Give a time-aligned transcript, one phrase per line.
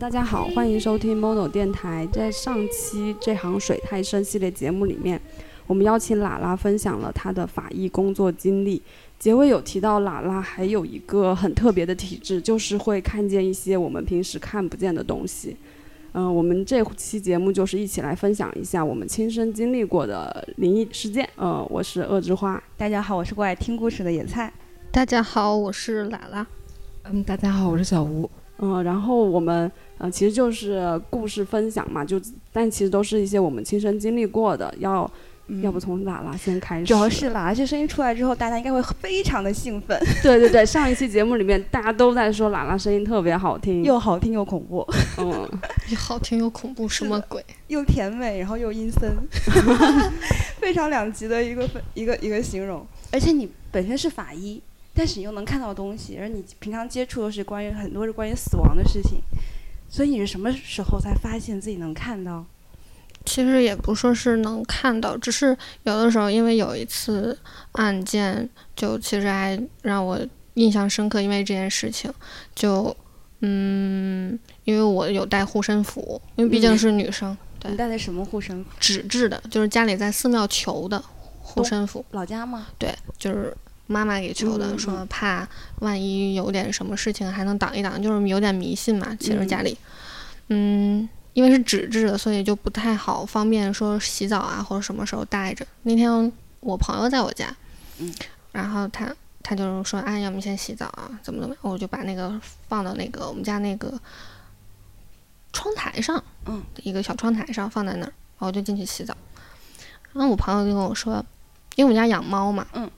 [0.00, 2.08] 大家好，欢迎收听 Mono 电台。
[2.10, 5.20] 在上期这行水太深系列节目里面，
[5.66, 8.80] 我们邀请喇喇分享了她的法医工作经历。
[9.18, 15.56] 结尾有提到，喇喇还有一个很特别的体质，就是会看见一些我们平时看不见的东西。
[16.12, 21.28] 嗯、我们这期节目就是一起来分享一下我们亲身经历过的灵异事件。
[21.36, 22.60] 呃，我是恶之花。
[22.76, 24.52] 大家好，我是过来听故事的野菜。
[24.90, 26.44] 大家好，我是喇喇。
[27.04, 28.28] 嗯，大家好，我是小吴。
[28.58, 32.20] 嗯，然后我们呃其实就是故事分享嘛，就
[32.52, 34.74] 但其实都是一些我们亲身经历过的。
[34.78, 35.08] 要、
[35.62, 36.84] 要不从喇喇先开始？
[36.84, 45.48] 嗯主要是喇喇这声音出来之后，大家应该会非常的兴奋，对对对，上一期节目里面大家都在说喇喇声音特别好听，又好听又恐怖，嗯，
[45.88, 47.44] 又好听又恐怖，什么鬼？
[47.68, 49.10] 又甜美，然后又阴森，
[50.60, 52.86] 非常两极的一个分一个一个形容。
[53.10, 54.62] 而且你本身是法医，
[54.94, 59.20] 但是你又能看到东西，而你平常接触的是关于很多是关于死亡的事情，
[59.88, 62.44] 所以你是什么时候才发现自己能看到？
[63.28, 67.38] 其实也不说是能看到，只是有的时候，因为有一次
[67.72, 70.18] 案件，就其实还让我
[70.54, 72.10] 印象深刻，因为这件事情，
[72.54, 72.96] 就
[73.40, 78.70] 嗯，因为我有带护身符，因为毕竟是女生，对你带的什么护身符？
[78.80, 81.02] 纸质的，就是家里在寺庙求的
[81.42, 82.68] 护身符，老家吗？
[82.78, 83.54] 对，就是
[83.86, 85.46] 妈妈给求的，嗯嗯说怕
[85.80, 89.14] 万一有点什么事情还能挡一挡，就是有点迷信嘛。
[89.20, 89.76] 其实家里，
[90.48, 91.08] 嗯，
[91.38, 95.64] 因为是纸质的，所以就不太好方便说洗澡啊或者什么时候带着。
[95.84, 97.54] 那天我朋友在我家，
[97.98, 98.12] 嗯，
[98.50, 103.96] 然后他他就说，哎，要么先洗澡啊，怎么怎么样，我就把那个放到那个我们家那个
[105.52, 109.16] 窗台上，嗯，一个小窗台上放在那儿，然后我就进去洗澡。
[110.12, 111.24] 然后我朋友就跟我说，
[111.76, 112.90] 因为我们家养猫嘛，嗯，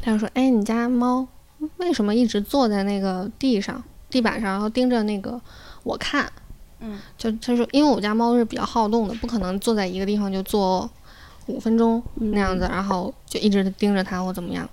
[0.00, 1.28] 他就说，哎，你家猫
[1.76, 5.38] 为什么一直坐在那个地上、地板上，然后盯着那个
[5.82, 6.32] 我看？
[6.86, 10.88] 嗯，就他说，因为我家猫是比较好动的，不可能坐在一个地方就坐
[11.46, 14.68] 五分钟那样子，然后就一直盯着它或怎么样。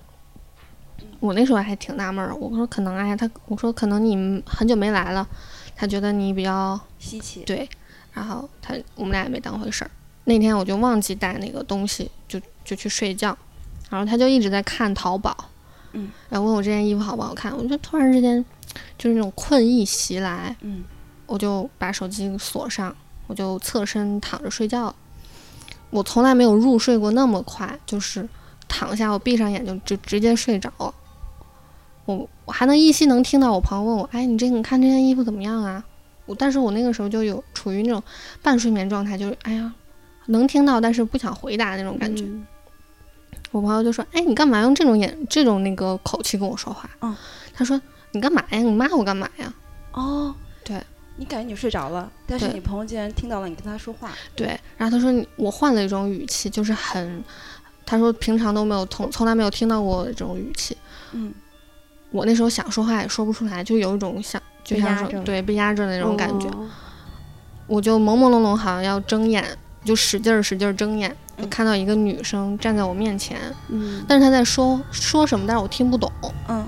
[1.20, 5.28] 我那时候还挺纳闷儿，我说可能哎呀，他我说可能你很久没来了，
[5.76, 7.44] 他觉得你比较稀奇。
[7.46, 7.68] 对，
[8.14, 9.92] 然后他我们俩也没当回事儿。
[10.26, 13.38] 那天我就忘记带那个东西，就就去睡觉，
[13.90, 15.36] 然后他就一直在看淘宝，
[15.94, 18.44] 嗯，然后问我这件衣服好不好看，我就突然之间
[18.98, 20.84] 就是那种困意袭来，嗯，
[21.26, 22.96] 我就把手机锁上，
[23.28, 24.94] 我就侧身躺着睡觉。
[25.90, 28.28] 我从来没有入睡过那么快，就是
[28.68, 30.94] 躺下，我闭上眼就就直接睡着了。
[32.06, 35.84] 我我还能依稀能听到我朋友问我，哎，你这你看这件衣服怎么样啊？
[36.26, 38.02] 我但是我那个时候就有处于那种
[38.42, 39.74] 半睡眠状态，就是哎呀，
[40.28, 42.24] 能听到但是不想回答那种感觉。
[42.24, 42.46] 嗯
[43.52, 46.90] 我朋友就说，哎，你干嘛用这种眼这种那个口气跟我说话？
[47.02, 47.16] 嗯，
[47.54, 47.80] 他说
[48.12, 48.58] 你干嘛呀？
[48.58, 49.54] 你骂我干嘛呀？
[49.92, 50.34] 哦，
[50.64, 50.84] 对，
[51.18, 54.12] 你感觉你睡着了，但是你朋友竟然听到了你跟他说话。
[54.36, 54.48] 对，
[54.78, 57.24] 然后他说你我换了一种语气，就是很，
[57.86, 60.76] 他说平常都没有从从来没有听到过这种语气。
[61.12, 61.34] 嗯，
[62.12, 66.48] 我那时候想说话也说不出来，就有一种想就像被压着说对被压着的那种感觉。
[66.50, 66.68] 哦
[67.66, 69.42] 我就朦朦胧胧，好像要睁眼，
[69.86, 76.12] 就使劲儿使劲儿睁眼，就嗯看到一个女生站在我面前，嗯但是她在说说什么，但是我听不懂。
[76.50, 76.68] 嗯，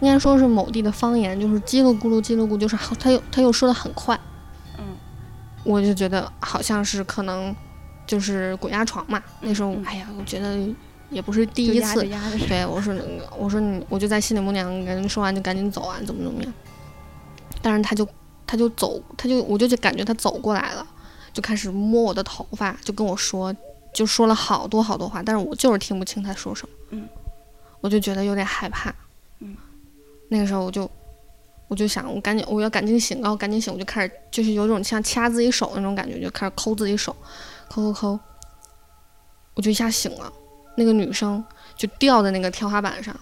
[0.00, 4.18] 应该说是某地的方言，就是叽里咕噜叽里咕，就是好她又他又说的很快，
[4.78, 4.84] 嗯，
[5.64, 7.54] 我就觉得好像是可能
[8.06, 9.22] 就是鬼压床嘛。
[9.40, 10.58] 那时候嗯，哎呀，我觉得
[11.08, 12.46] 也不是第一次压着，压着。
[12.46, 12.94] 对我说，
[13.38, 16.52] 我说你，我就在心里默念，赶紧说完就赶紧走啊，怎么怎么样。
[17.62, 18.06] 但是他就
[18.46, 20.86] 他就走，他就我就就感觉他走过来了，
[21.32, 23.54] 就开始摸我的头发，就跟我说，
[23.94, 26.74] 就说了好多好多话，但是我就是听不清他说什么。
[26.90, 27.08] 嗯，
[27.80, 28.94] 我就觉得有点害怕。
[30.28, 30.90] 嗯，那个时候我就
[31.68, 37.14] 我就想，我赶紧我要赶紧醒，然后赶紧醒，我就开始就是有种像掐自己手那种感觉，就开始抠自己手，
[37.68, 38.20] 抠抠抠，
[39.54, 40.32] 我就一下醒了。
[40.78, 41.42] 那个女生
[41.74, 43.18] 就吊在那个天花板上，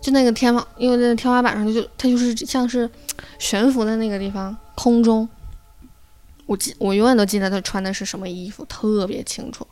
[0.00, 2.90] 就那个天花，因为那个天花板上就它就是像是
[3.38, 5.28] 悬浮在那个地方空中。
[6.46, 9.64] 我记我永远都记得她穿的是什么衣服，特别清楚。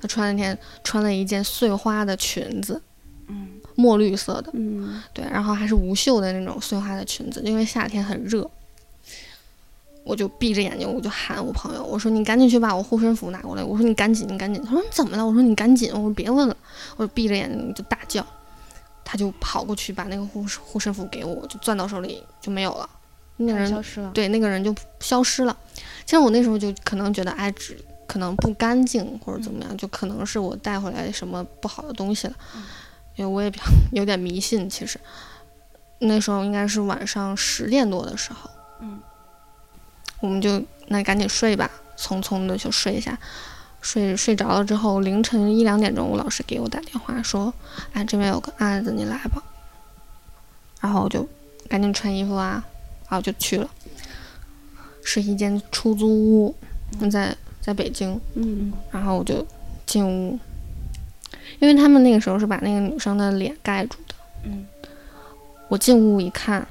[0.00, 2.80] 她穿那天穿了一件碎花的裙子，
[3.26, 8.48] 嗯，墨绿色的，嗯对，然后还是无袖的那种碎花的裙子，因为夏天很热。
[10.02, 13.62] 我就闭着眼睛，我就喊我朋友，我说你赶紧去把我护身符拿过来。
[13.62, 14.60] 我说你赶紧，你赶紧。
[14.64, 15.24] 他说你怎么了？
[15.24, 15.90] 我说你赶紧。
[15.92, 16.56] 我说别问了。
[16.96, 18.26] 我就闭着眼睛就大叫。
[19.04, 22.88] 他就跑过去把那个护士护身符给我，就攥到手里就没有了，
[23.36, 24.10] 那个人消失了。
[24.14, 25.56] 对那个人就消失了。
[26.06, 32.34] 其实我那时候就可能觉得，哎，只可能不干净或者怎么样，就可能是我带回来什么不好的东西了。
[33.16, 34.98] 因为我也比较 有点迷信，其实
[35.98, 39.00] 那时候应该是晚上十点多的时候，嗯，
[40.20, 43.18] 我们就那赶紧睡吧，匆匆的就睡一下。
[43.82, 47.52] 睡睡着了之后，凌晨一两点钟，我老师给我打电话说
[47.94, 49.42] ：“哎，这边有个案子，你来吧。”
[50.80, 51.26] 然后我就
[51.66, 52.62] 赶紧穿衣服啊，
[53.08, 53.70] 然后就去了。
[55.02, 56.54] 是一间出租屋，
[57.10, 58.20] 在在北京。
[58.34, 59.46] 嗯然后我就
[59.86, 60.38] 进屋，
[61.60, 64.14] 因为他们那个时候是把那个女生的脸盖住的。
[64.44, 64.66] 嗯，
[65.68, 66.66] 我进屋一看，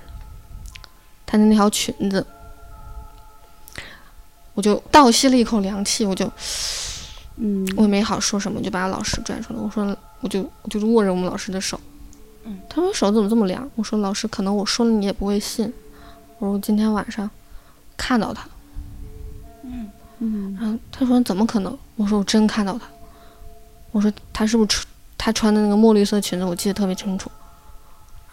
[1.25, 2.25] 她的那条裙子，
[4.56, 6.30] 我就倒吸了一口凉气，我就
[7.38, 9.59] 嗯我也没好说什么，就把老师拽出来。
[9.59, 11.80] 我说，我就我就握着我们老师的手。
[12.45, 13.69] 嗯，他说手怎么这么凉？
[13.75, 15.71] 我说老师，可能我说了你也不会信。
[16.39, 17.30] 我说我今天晚上
[17.95, 18.47] 看到他。
[19.63, 21.77] 嗯嗯然后他说怎么可能？
[21.95, 22.88] 我说我真看到他。
[23.91, 24.86] 我说他是不是穿
[25.18, 26.45] 他穿的那个墨绿色裙子？
[26.45, 27.30] 我记得特别清楚。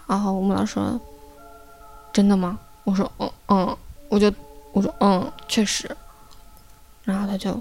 [0.06, 1.00] 然后我们老师说
[2.12, 2.58] 真的吗？
[2.84, 3.76] 我说嗯嗯，
[4.08, 4.32] 我就
[4.72, 5.90] 我说嗯，确实。
[7.04, 7.60] 然后他就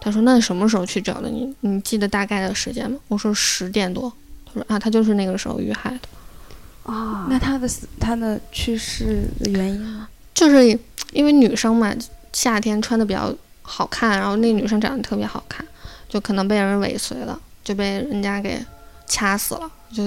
[0.00, 1.28] 他说那你什么时候去找的？
[1.28, 2.98] 你你记得大概的时间吗？
[3.08, 4.12] 我说十点多。
[4.46, 6.92] 他说啊，他就是那个时候遇害的。
[6.92, 10.08] 啊，那他的死，他的去世的原因呢？
[10.34, 10.66] 就是
[11.12, 11.94] 因为女生嘛，
[12.32, 15.64] 夏天穿的比较好看，然后那女生长得特别好看，
[16.10, 18.62] 就可能被人尾随了，就被人家给
[19.06, 20.04] 掐死了，就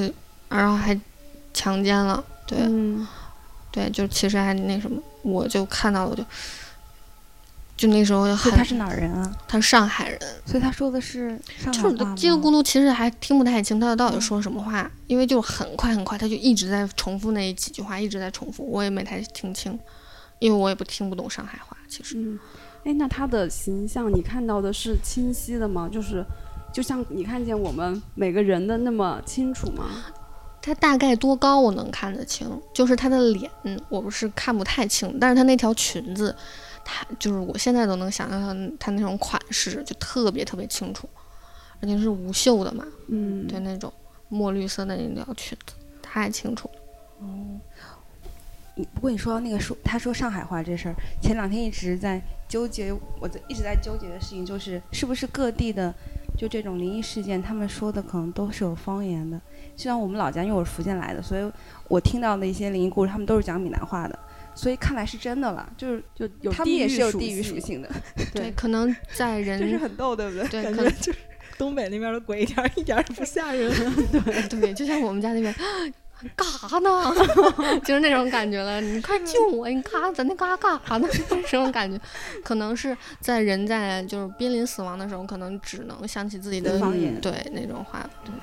[0.50, 1.00] 然后还
[1.54, 3.08] 强奸了，对、嗯
[3.72, 6.24] 对，就其实还那什么，我就看到了，就
[7.76, 9.36] 就那时候就很他是哪儿人啊？
[9.48, 19.78] 他是上海人，所以他说的是上海就是话吗叽里咕噜，其实还听不太清他到底说什么话，因为就很快很快，他就一直在重复那几句话，一直在重复，我也没太听清，
[20.40, 22.16] 因为我也不听不懂上海话，其实。
[22.18, 22.40] 嗯，
[22.86, 25.90] 哎，那他的形象你看到的是清晰的吗？
[25.92, 26.26] 就是
[26.72, 29.86] 就像你看见我们每个人的那么清楚吗？
[30.62, 36.34] 他大概多高我能看得清，就是他的脸，嗯我不是看不太清，但是他那条裙子，
[36.86, 41.08] 他就是我现在都能想象到他那种款式，就特别特别清楚，
[41.82, 43.92] 而且是无袖的嘛，嗯，对那种
[44.30, 46.80] 墨绿色的那条裙子，太清楚了。
[47.20, 47.60] 你
[48.76, 55.94] 不过你说到那个说，他说上海话这事儿，前两天一直在纠结，我在一直在纠结的事情就是，是不是各地的
[56.38, 59.40] 就这种灵异事件，他们说的可能都是有方言的。
[59.76, 61.52] 就像我们老家，因为我是福建来的，所以
[61.88, 64.18] 我听到的一些灵异故事，他们都是讲闽南话的，
[64.56, 67.90] 所以看来是真的了，就是就有他们也是有地域域属，性的，
[68.34, 70.48] 对，可能在 人就是很逗，对不对？
[70.50, 71.20] 对，可能就是
[71.60, 73.72] 东北那边的鬼一点儿一点儿也不吓人。
[74.12, 75.54] 对对，就像我们家那边。
[76.36, 77.14] 干啥呢？
[77.86, 78.80] 就是那种感觉了。
[78.82, 79.68] 你快救我！
[79.70, 80.12] 你干啥？
[80.12, 81.08] 在那干啥干啥呢？
[81.48, 82.00] 这种感觉，
[82.44, 88.08] 可能是在人在就是濒临死亡的时候，可能只能想起自己的方言对那种话。
[88.26, 88.34] 对，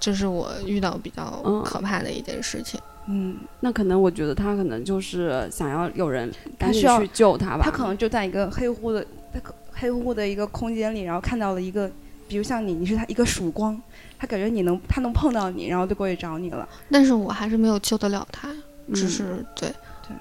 [0.00, 2.80] 这是我遇到比较嗯可怕的一件事情。
[3.10, 7.62] 嗯，那可能我觉得他可能就是想要有人赶紧去救他吧。
[7.64, 9.02] 他可能就在一个黑乎乎的、
[9.32, 11.90] 他可黑乎乎的一个空间里，然后看到了一个，
[12.28, 13.80] 比如像你，你是他一个曙光，
[14.18, 16.68] 他感觉你能，他能碰到你，然后就过去找你了。
[16.90, 18.48] 但是我还是没有救得了他，
[18.92, 19.68] 只嗯是对
[20.02, 20.16] 对。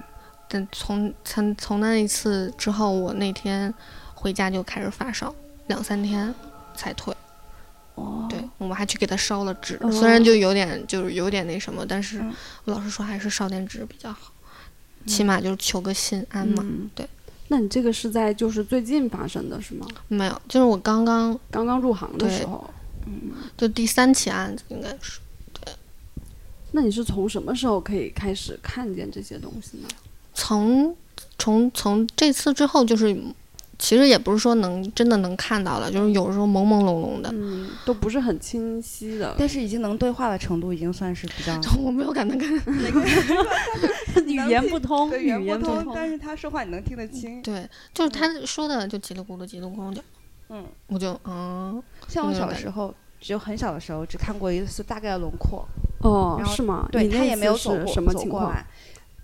[0.47, 3.73] 但从从从那一次之后，我那天
[4.13, 5.33] 回家就开始发烧，
[5.65, 6.33] 两三天
[6.75, 7.13] 才退。
[7.95, 12.31] 哦，对，我们还去给他烧了纸，哦虽然就有点就是有点那什么，但是嗯
[12.65, 14.31] 我老师说还是烧点纸比较好，
[15.07, 16.61] 起码就是求个心安嘛。
[16.63, 17.09] 嗯对。
[17.47, 19.87] 那你这个是在就是最近发生的是吗？
[20.07, 22.69] 没有，就是我刚刚刚刚入行的时候。
[23.57, 25.19] 就第三起案子应该是
[25.53, 25.73] 对
[26.71, 29.87] 那你是从什么时候可以开始看见这些东西呢？
[30.33, 30.95] 从
[31.39, 33.17] 从从这次之后，就是
[33.79, 37.29] 其实也不是说能真的能看到了，就是有时候朦朦胧胧的。
[37.31, 39.35] 嗯，都不是很清晰的。
[39.37, 42.45] 但是已经能对话的程度，已经算是比较 我没有敢那个，
[44.25, 47.41] 语言不通，语言言不通，但是他说话你能听得清。
[47.41, 50.03] 对，就是他说的就叽里咕噜叽里咕噜的，
[50.49, 55.67] 嗯，我就嗯，像我小时候，只有很小的时候，只看过一次大概的轮廓。
[56.01, 56.87] 哦然，后是吗？
[56.91, 58.43] 对他也没有走过什么情况？
[58.43, 58.65] 走过来，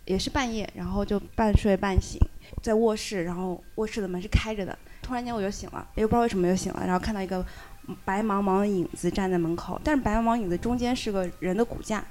[0.05, 2.19] 也是半夜，然后就半睡半醒，
[2.61, 7.45] 在卧室，然后卧室的门是开着的，突然间我就醒了，也不知道为什么就醒了，然后看到一个
[8.03, 12.03] 白茫茫的影子站在门口，但是白茫茫影子中间是个人的骨架，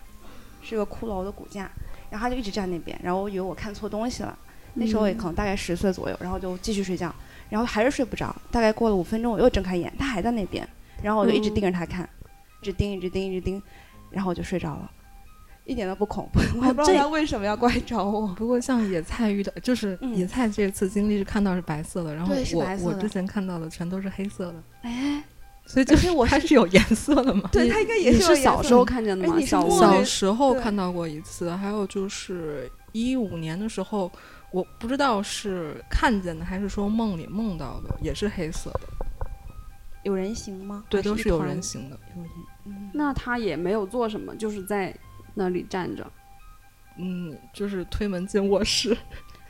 [0.63, 1.71] 是个骷髅的骨架，
[2.09, 4.39] 然后他就一直站那边，然后我以为我看错东西了，
[4.75, 7.13] 那时候也可能大概十岁左右，然后就继续睡觉，
[7.53, 10.67] 然后还是睡不着，大概过了五分钟我又睁开眼，他还在那边，
[11.03, 12.09] 然后我就一直嗯盯着他看，
[12.63, 13.63] 一直盯，一直盯，一直盯。
[14.11, 14.91] 然后我就睡着了，
[15.67, 16.41] 一点都不恐怖。
[16.59, 18.27] 我也不知道这他为什么要过来找我。
[18.29, 25.23] 不过像野菜遇到，就是嗯野菜这次经历是看到是白色的，然后我我之前看到的全都是黑色的，哎，
[25.67, 27.51] 所以就是它是有颜色的嘛。
[27.53, 29.35] 对它应该也是小时候看见的吗？
[29.35, 34.11] 哎你是小末日小时候看到过一次，还有就是一五年的时候，
[34.53, 38.81] 我不知道是看见的还是说梦里梦到的，也是黑色的，
[40.03, 40.85] 有人形吗？
[40.89, 41.99] 对，还都是有人形的。
[42.93, 44.95] 那他也没有做什么，就是在
[45.35, 46.07] 那里站着。
[46.99, 48.93] 嗯，就是推门进卧室，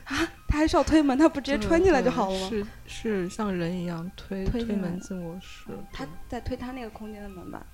[0.05, 0.15] 啊
[0.47, 2.47] 他还是要推门，他不直接穿进来就好了吗？
[2.47, 5.65] 是是像人一样推推门进卧室。
[5.91, 7.65] 他在推他那个空间的门吧？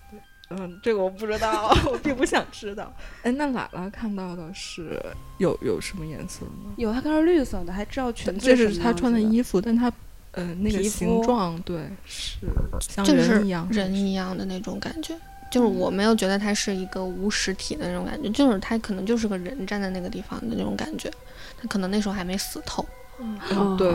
[0.49, 2.91] 嗯，这个我不知道， 我并不想知道。
[3.23, 4.99] 哎，那姥姥看到的是
[5.37, 6.71] 有有什么颜色吗？
[6.77, 9.91] 有，他看到绿色的，还知道裙子这是是他穿的衣服，但他
[10.31, 12.47] 呃那个皮形状对是
[12.79, 15.15] 像就是人一样，人一样的那种感觉。
[15.51, 21.11] 就是我没有觉得它是一个无实体的那种感觉，就是他可能就是个人站在那个地方的那种感觉，
[21.59, 22.85] 他可能那时候还没死透。
[23.21, 23.93] 嗯哦对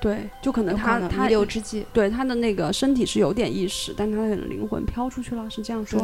[0.00, 6.02] 对就可能有可能他他弥留之际，对他的那个身体是有点意识，但他可能灵魂飘出去了，是这样说。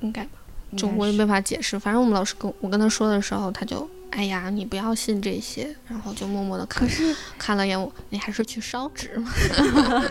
[0.00, 0.30] 应该吧，
[0.76, 1.78] 就我也没法解释。
[1.78, 9.32] 反正我们老师跟我跟他说的时候，他就哎呀，你不要信这些，然后就默默的看可是看了眼我，你还是去烧纸吧。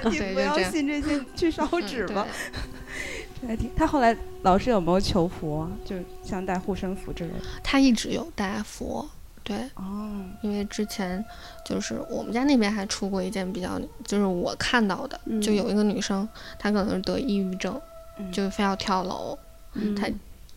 [0.10, 2.26] 你不要信这些，去烧嗯纸吧。
[3.76, 5.68] 他后来老师有没有求佛？
[5.84, 7.38] 就像带护身符之类的。
[7.64, 9.10] 他一直有带佛，
[9.44, 11.24] 对，哦，因为之前
[11.66, 16.28] 就是我们家那边还出过一件比较，就是我看到的，嗯就有一个女生，
[16.60, 17.80] 她可能是得抑郁症，
[18.18, 19.38] 嗯就非要跳楼，
[19.74, 20.08] 嗯他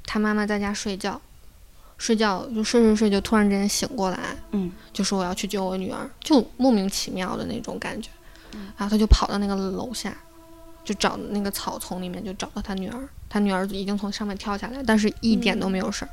[0.05, 1.21] 她妈妈在家睡觉，
[1.97, 4.19] 睡觉就睡睡睡就突然之间醒过来，
[4.53, 8.11] 嗯就说我要去救我女儿，就莫名其妙的那种感觉，
[8.53, 8.67] 嗯。
[8.76, 10.14] 然后她就跑到那个楼下，
[10.85, 16.11] 就找那个草丛里面就找到他女儿，他女儿已经从上面跳下来，但是一点都没有事儿，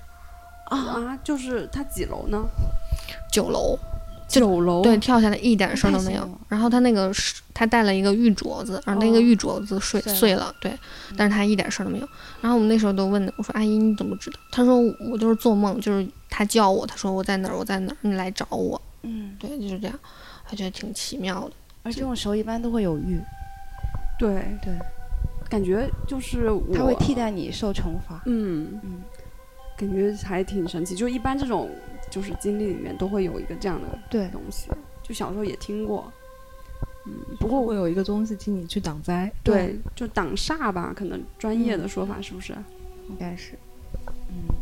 [0.75, 2.44] 啊，就是他几楼呢？
[3.32, 3.78] 九楼。
[4.28, 4.82] 九楼。
[4.82, 6.25] 对，，跳下来一点事儿都没有。
[6.48, 10.80] 然后他那个是，他带了一个玉镯子，然后那个哦玉镯子碎、碎了碎了，对，
[11.18, 12.08] 但是他一点事儿都没有。
[12.40, 14.80] 然后我们那时候都问我说：“阿姨你怎么知道？”他说
[15.12, 18.82] ：“我就是做梦，就是他叫我，他说我在哪儿，我在哪儿，你来找我。
[19.01, 20.00] 嗯”，对，就是这样，
[20.50, 21.51] 我觉得挺奇妙的。
[21.84, 23.20] 而这种时候一般都会有玉，
[24.18, 24.74] 对对，
[25.50, 28.22] 感觉就是他会替代你受惩罚。
[28.28, 29.01] 嗯，嗯，
[29.81, 30.95] 感觉还挺神奇。
[30.95, 31.69] 就一般这种
[32.09, 34.69] 就是经历里面都会有一个这样的对，东西，
[35.03, 36.11] 就小时候也听过。
[37.05, 39.31] 嗯，不过我有一个东西替你去挡灾。
[39.43, 42.53] 对就挡煞吧，可能专业的说法是不是？
[43.09, 43.53] 应该是。
[44.29, 44.55] 嗯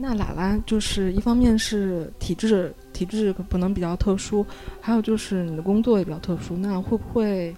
[0.00, 4.44] 那喇喇就是一方面是体质体质可能比较特殊，
[4.82, 7.56] 还有就是你的工作也比较特殊，那会不会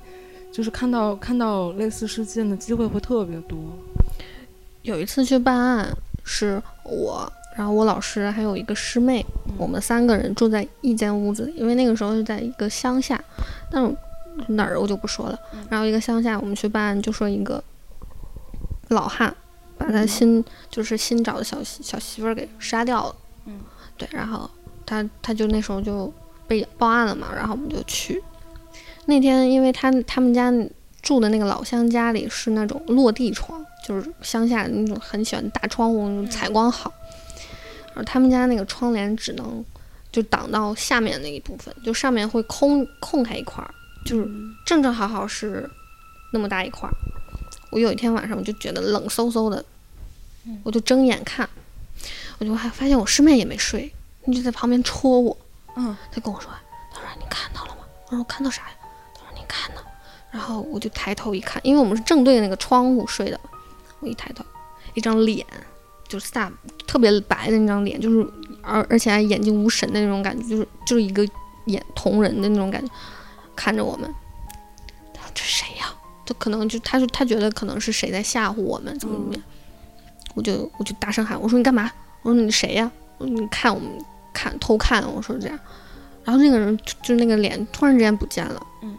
[0.53, 3.59] 就是看到看到类似事件的机会会特别多？
[4.83, 9.25] 有一次去办案，是我，然后我老师还有一个师妹，
[9.57, 13.23] 我们三个人住在一间屋子里，因为那个时候是在一个乡下，
[13.71, 13.97] 但是
[14.49, 15.39] 哪儿我就不说了。
[15.69, 17.63] 然后一个乡下，我们去办案，就说一个
[18.89, 19.35] 老汉
[19.79, 23.17] 把他新、就是新找的小媳小媳妇儿给杀掉了。
[23.47, 23.61] 嗯，
[23.97, 24.51] 对，然后
[24.85, 26.13] 他他就那时候就
[26.47, 28.23] 被报案了嘛，然后我们就去。
[29.07, 30.53] 那天因为他他们家
[31.03, 36.93] 住的那个老乡家里是那种落地窗，就是乡下那种很喜欢大窗户，那种采光好。
[37.89, 39.65] 然后他们家那个窗帘只能
[40.13, 44.31] 就挡到下面那一部分，就上面会空空开一块儿，就是
[44.65, 45.69] 正正好好是
[46.33, 46.95] 那么大一块儿。
[47.73, 49.65] 我有一天晚上我就觉得冷飕飕的，
[50.63, 51.51] 我就睁眼看，
[52.39, 53.93] 我就还发现我师妹也没睡，
[54.27, 55.37] 你就在旁边戳我。
[55.75, 56.49] 嗯，他跟我说
[56.95, 58.75] ：“她说你看到了吗？”我说：“我看到啥呀？”
[59.19, 59.81] 她说：“你看呢。”
[60.31, 63.41] 然后我就抬头一看，因为我们是正对那个窗户睡的，
[64.01, 64.45] 我一抬头，
[64.95, 65.47] 一张脸，
[66.09, 66.51] 就是大
[66.87, 68.27] 特别白的那张脸，就是
[68.63, 71.27] 而而且还眼睛无神的那种感觉，就是就是一个
[71.67, 72.93] 眼瞳人的那种感觉，
[73.55, 74.13] 看着我们。
[75.15, 79.43] 他说：“这谁呀？”就可能就他说他觉得可能是谁在吓唬我们，怎么怎么样。
[80.35, 81.91] 我就我就大声喊：“我说你干嘛？
[82.23, 82.91] 我说你谁呀？
[83.19, 83.91] 我说你看我们
[84.33, 85.59] 看偷看。”我说这样。
[86.25, 88.67] 然后那个人就就那个脸突然之间不见了。
[88.83, 88.97] 嗯。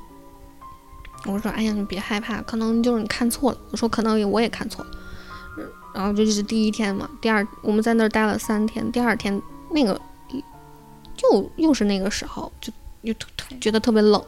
[1.26, 4.92] 我说：“哎呀，你别害怕，可能就是你看错了。”我说：“可能也我也看错了。”
[5.58, 10.00] 嗯然后这就是第一天嘛，第二我们在那儿待了三天，第二天那个
[11.22, 14.24] 又又是那个时候，就又特特觉得特别冷。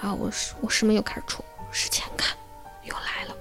[0.00, 2.34] 然后我师我师妹又开始出，使钱看，
[2.84, 3.36] 又来了。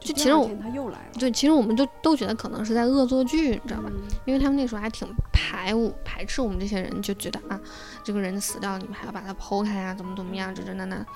[0.00, 3.90] 就其实我又来了，对，其实我们就都觉得可能是在恶作剧，你知道吧？
[3.92, 7.60] 嗯因为他们那时候还挺排我排斥我们这些人，就觉得啊，
[8.02, 11.06] 这个人死掉，你们还要把他剖开啊，怎么怎么样，这这那那。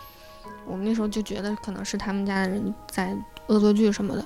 [0.68, 4.24] 我们那时候就觉得可能是他们家的人在恶作剧什么的。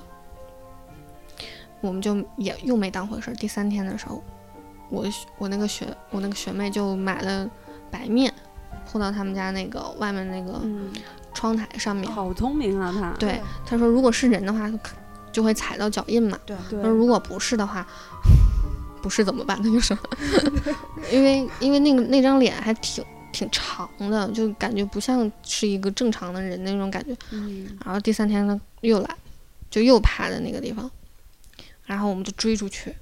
[1.81, 3.33] 我们就也又没当回事儿。
[3.35, 4.23] 第三天的时候，
[4.89, 5.05] 我
[5.37, 7.49] 我那个学我那个学妹就买了
[7.91, 8.33] 白面，
[8.89, 10.91] 铺到他们家那个外面那个嗯，
[11.33, 12.09] 窗台上面。
[12.09, 13.11] 好聪明啊他。
[13.19, 14.71] 对，她说如果是人的话，
[15.31, 16.39] 就会踩到脚印嘛。
[16.45, 17.85] 对对那如果不是的话，
[19.03, 19.59] 不是怎么办？
[19.61, 19.97] 那就说，
[21.11, 23.03] 因为因为那个那张脸还挺
[23.33, 27.13] 挺长的，就感觉不像是一个正常的人那种感觉。
[27.31, 29.17] 嗯，然后第三天呢又来，
[29.69, 30.89] 就又趴在那个地方，
[31.83, 32.95] 然后我们就追出去，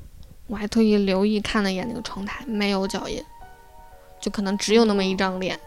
[0.48, 3.24] 我还特意留意看了一眼那个窗台，没有脚印，
[4.20, 5.60] 就可能只有那么一张脸。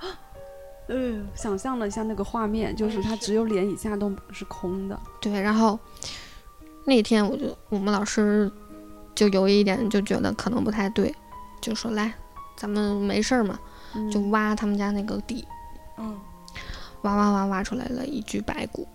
[0.88, 4.98] 嗯，想象了一下那个画面，就是他只有脸以下都是空的。
[5.20, 5.78] 对，然后
[6.84, 8.50] 那天我就我们老师
[9.14, 11.14] 就有一点就觉得可能不太对，
[11.60, 12.12] 就说来，
[12.56, 13.58] 咱们没事儿嘛，
[13.94, 14.10] 嗯。
[14.10, 15.46] 就挖他们家那个地，
[15.98, 16.18] 嗯，
[17.02, 18.86] 挖挖挖挖出来了一具白骨，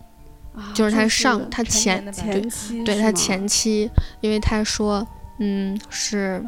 [0.56, 3.90] 啊就是他就是上他前前期对他前妻，
[4.22, 5.06] 因为他说，
[5.40, 6.44] 嗯，是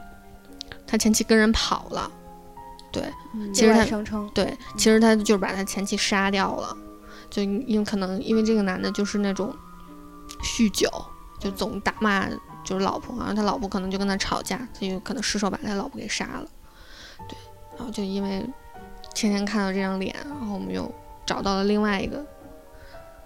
[0.85, 2.11] 他前妻跟人跑了，
[2.91, 3.03] 对
[3.33, 3.85] 嗯其实他
[4.33, 6.75] 对，其实他就是把他前妻杀掉了，
[7.29, 9.55] 就因为可能因为这个男的就是那种
[10.43, 10.89] 酗酒，
[11.39, 12.27] 就总打骂
[12.63, 16.45] 就是老婆，然后他老婆可能就跟他吵架，他就可能失手把他老婆给杀了，
[17.29, 17.37] 对，
[17.81, 18.47] 然后就因为
[19.11, 20.89] 天天看到这张脸，然后我们又
[21.25, 22.23] 找到了另外一个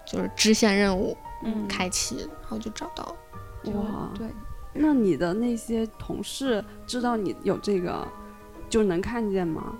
[0.06, 3.14] 就是支线任务嗯开启，然后就找到了。
[3.62, 4.26] 就哇对，
[4.72, 8.08] 那你的那些同事知道你有这个，
[8.70, 9.74] 就能看见吗？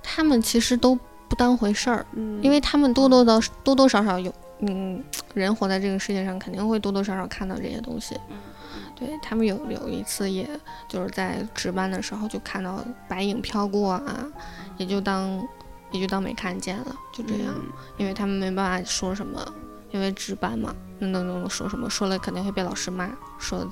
[0.00, 0.94] 他们其实都
[1.28, 5.02] 不当回事儿，嗯，因为他们多多的多多少少有，嗯，
[5.34, 8.14] 人活在这个世界上，肯定会多多少少看到这些东西。
[8.30, 8.36] 嗯
[8.98, 10.48] 对他们有有一次，也
[10.88, 14.26] 就是在值班的时候就看到白影飘过啊，
[14.78, 15.46] 也就当
[15.92, 17.72] 也就当没看见了，就这样，嗯。
[17.98, 19.46] 因为他们没办法说什么，
[19.90, 23.70] 因为值班嘛，那能能说什么，说了肯定会被老师骂，说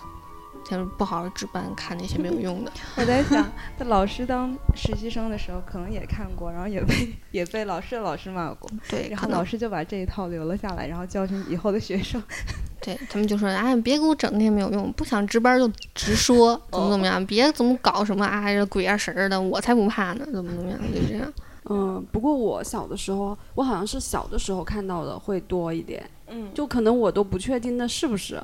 [0.68, 2.72] 就是不好好值班，看那些没有用的。
[2.96, 3.46] 我在想，
[3.78, 12.22] 他老师当实习生的时候，可能也看过，然后也被也被老师的老师骂过，对，然后老师就把这一套留了下来，然后教训以后的学生。
[12.80, 21.32] 对他们就说：“哎，别给我整那些没有用，不想值班就直说， 怎么怎么样，别怎么搞什么啊这鬼啊神儿的，我才不怕呢，怎么怎么样，就这样。
[21.70, 28.34] 嗯，不过我小的时候，我好像是小的时候看到的会多一点，嗯，就可能我都不确定那是不是，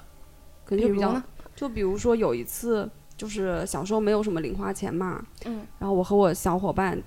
[0.65, 1.21] 可能就比较
[1.61, 6.99] 就比如说有一次，就是小时候没有什么零花钱嘛，嗯，然后我和我小伙伴，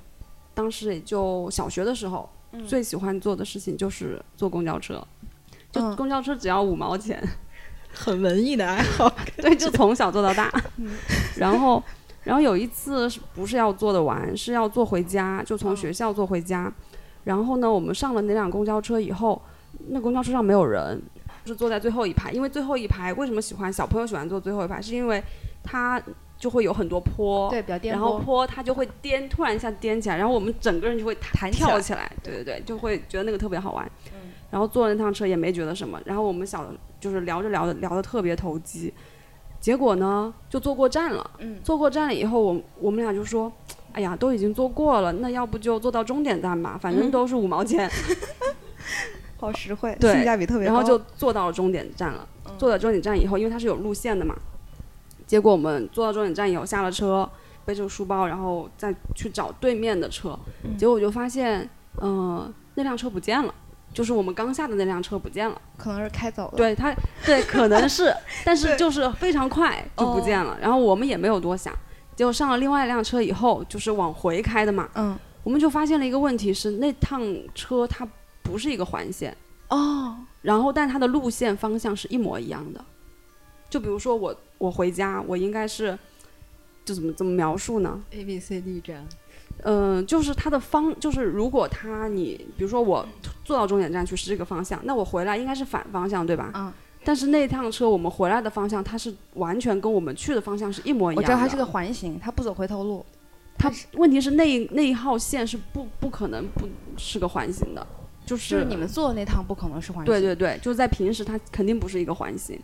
[0.54, 5.04] 当时也就小学的时候，嗯最喜欢做的事情就是坐公交车，
[5.72, 7.20] 就嗯公交车只要五毛钱，
[7.96, 9.12] 很文艺的爱好。
[9.38, 10.54] 对，就从小坐到大。
[10.78, 10.92] 嗯
[11.36, 11.82] 然后，
[12.24, 16.72] 然后有一次是不是要坐的完，是要坐回家，就从嗯学校坐回家。
[17.24, 19.42] 然后呢，我们上了那辆公交车以后，
[19.88, 21.02] 那公交车上没有人，
[21.46, 22.32] 是坐在最后一排。
[22.32, 25.24] 因为最后一排为什么喜欢小朋友喜欢坐最后一排，是因为
[25.64, 26.02] 它
[26.38, 28.20] 就会有很多坡，对，比较颠然后。
[28.20, 33.86] 坡它就会颠，突然一下颠起来，然后我们整个人就会弹跳起来，对对对，就会觉得那个特别好玩。
[34.14, 36.64] 嗯然后坐那趟车也没觉得什么，然后我们小
[37.00, 38.94] 就是聊着聊着聊得特别投机，
[39.60, 41.32] 结果呢就坐过站了。
[41.40, 43.52] 嗯坐过站了以后，我我们俩就说，
[43.94, 47.90] 哎呀，都已经坐过了，那要不就坐到终点站吧，反正嗯都是五毛钱。
[49.38, 50.74] 好实惠，对性价比特别高。
[50.74, 52.28] 然后就坐到了终点站了。
[52.46, 54.36] 嗯坐到终点站以后，因为它是有路线的嘛，
[55.26, 57.28] 结果我们坐到终点站以后下了车，
[57.66, 61.68] 背着书包，然后再去找对面的车，嗯结果我就发现，
[62.02, 63.54] 嗯、那辆车不见了。
[63.94, 66.92] 就是我们刚下的那辆车不见了，可能是开走了。，对它，
[67.24, 68.12] 对，可能是，
[68.44, 71.72] 但是就是非常快就不见了，然后我们也没有多想，
[72.16, 77.22] 结果上了另外一辆车以后，就是往回开的嘛，嗯，我们就发现了一个问题是，那趟
[77.54, 78.08] 车它
[78.44, 79.36] 不是一个环线，
[79.70, 82.84] 哦，然后但它的路线方向是一模一样的。
[83.70, 85.98] 就比如说我我回家，我应该是
[86.86, 89.08] 就怎么怎么描述呢？A B C D 站，
[89.64, 93.08] 嗯、就是它的方，就是如果它你比如说我
[93.44, 96.52] 坐到终点站去是这个方向，那我回来应该是反方向，对吧？
[96.54, 96.72] 嗯，
[97.04, 101.24] 但是那趟车我们回来的方向，它是完全跟我们去的方向是一模一样的。
[101.24, 103.04] 我知道它是个环形，它不走回头路。
[103.58, 107.88] 它问题是那一那一号线是不不可能不是个环形的，
[108.26, 110.06] 就就是是你们坐的那趟不可能是环形。
[110.06, 112.60] 对对对，就是在平时它肯定不是一个环形。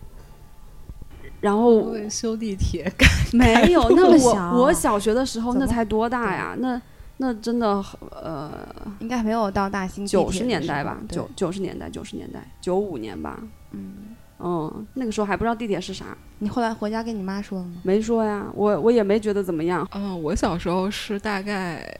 [1.42, 2.92] 然后修地铁
[3.32, 6.54] 没有，那么小我我小学的时候那才多大呀？
[6.60, 6.82] 那
[7.16, 8.52] 那真的呃
[9.00, 13.42] 应该没有到大兴九十年代吧，九九十年代九十年代九五年吧，
[13.72, 17.76] 嗯，嗯，那个时候还不知道地铁是啥，你后来回家跟你妈说了吗？
[17.84, 19.88] 没说呀，我我也没觉得怎么样。
[19.94, 21.98] 嗯，我小时候是大概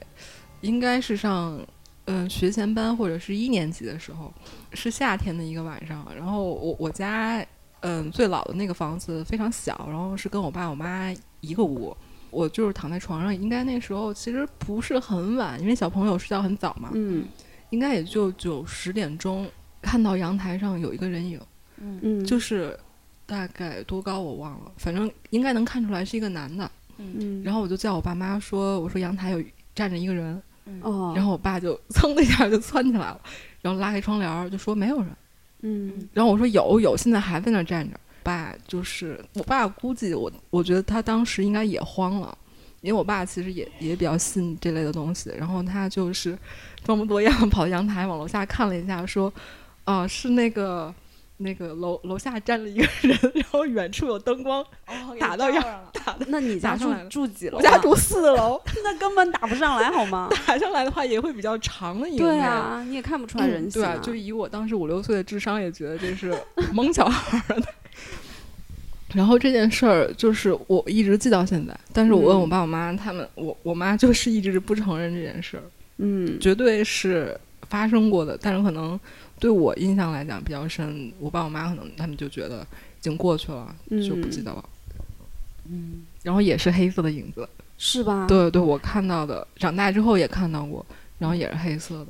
[0.60, 1.58] 应该是上
[2.06, 4.32] 嗯、学前班或者是一年级的时候，
[4.72, 7.44] 是夏天的一个晚上，然后我我家
[7.80, 11.96] 嗯，最老的那个房子非常小，然后是跟我爸我妈一个屋。
[12.30, 17.24] 我就是躺在床上，应该那时候其实不是很晚，因为小朋友睡觉很早嘛，嗯
[17.70, 19.48] 应该也就九十点钟，
[19.82, 21.40] 看到阳台上有一个人影，
[21.78, 22.78] 嗯，就是
[23.26, 26.70] 大概多高我忘了，反正应该能看出来是一个男的。
[26.98, 29.42] 嗯，然后我就叫我爸妈说，我说阳台有
[29.74, 30.40] 站着一个人，
[30.82, 33.20] 哦，然后我爸就噌的一下就窜起来了，
[33.60, 35.08] 然后拉开窗帘就说没有人。
[35.62, 37.98] 嗯然后我说有有，现在还在那儿站着。
[38.22, 42.36] 爸就是我爸，估计我我觉得他当时应该也慌了，
[42.82, 45.30] 因为我爸其实也也比较信这类的东西。
[45.38, 46.38] 然后他就是
[46.84, 49.32] 装模作样跑到阳台往楼下看了一下，说
[49.84, 50.94] ：“啊、是那个
[51.42, 54.64] 那个楼楼下站了一个人， 然后远处有灯光
[55.18, 55.60] 打到要
[55.92, 56.26] 打的。
[56.28, 57.58] 那你家住住几楼啊？
[57.58, 60.28] 我家住四楼， 那根本打不上来好吗？
[60.46, 66.32] 打上来的话也会比较长的一个对面啊，你也看不出来人形对啊，就以我当时五六岁的智商，也觉得这是
[66.72, 67.66] 蒙小孩儿的。
[69.14, 75.62] 然后这件事儿就是我一直记到现在，但是我问我爸我妈，他们我我妈就是一直不承认这件事儿，
[75.98, 77.36] 嗯绝对是
[77.68, 78.98] 发生过的，但是可能
[79.40, 83.74] 对我印象来讲比较深，我爸我妈可能他们就觉得已经过去了，
[84.06, 84.64] 就不记得了。
[85.68, 87.48] 嗯，然后也是黑色的影子，
[87.78, 90.84] 是吧？，对对，我看到的，长大之后也看到过，
[91.18, 92.06] 然后也是黑色的，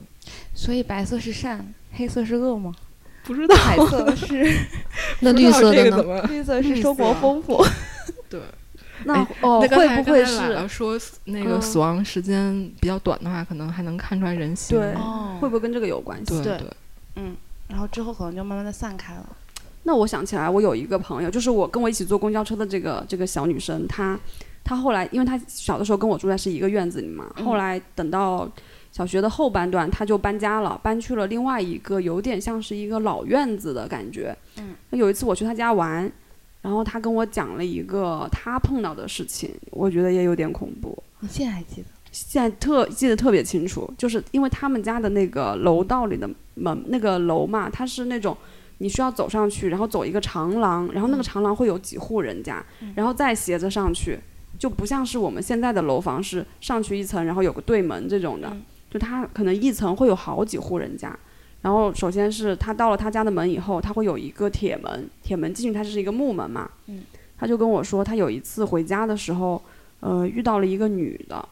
[0.54, 2.74] 所以白色是善，黑色是恶吗？
[3.22, 4.50] 不知道彩色是
[5.20, 6.22] 那绿色的呢？
[6.28, 7.64] 绿色是生活丰富。
[8.28, 8.40] 对。
[9.04, 14.78] 那哎哦，那刚会不会是说那个嗯死亡时间比较短的话，可能还能看出来人形？
[14.78, 16.34] 对哦会不会跟这个有关系？
[16.34, 16.70] 对对对，
[17.16, 17.36] 嗯，
[17.68, 19.36] 然后之后可能就慢慢的散开了。
[19.82, 24.18] 那我想起来，我有一个朋友，就是我跟我一起坐公交车的这个这个小女生，她
[24.62, 28.46] 她后来，因为她小的时候跟我住在是一个院子里嘛，嗯后来等到
[28.92, 34.36] 小学的后半段，她就搬家了，搬去了另外一个有点像是一个老院子的感觉。
[34.58, 36.12] 嗯，有一次我去她家玩，
[36.60, 41.02] 然后她跟我讲了一个她碰到的事情，我觉得也有点恐怖。
[41.20, 41.88] 你现在还记得？
[42.12, 48.36] 现在特记得特别清楚，就是因为他们家的那个楼道里的门，那个楼嘛，它是那种
[48.78, 54.18] 你需要走上去，然后走一个长廊，然后那个长廊会有几户人家，然后再斜着上去，
[54.58, 58.62] 就不像是我们现在的楼房是上去一层，然后有个对门这种的，嗯。
[58.90, 61.16] 就它可能一层会有好几户人家。
[61.62, 67.02] 然后首先是他到了他家的门以后，他会有一个铁门，铁门进去它是一个木门嘛，嗯。
[67.38, 69.62] 他就跟我说，他有一次回家的时候，
[70.00, 71.48] 呃，遇到了一个女的，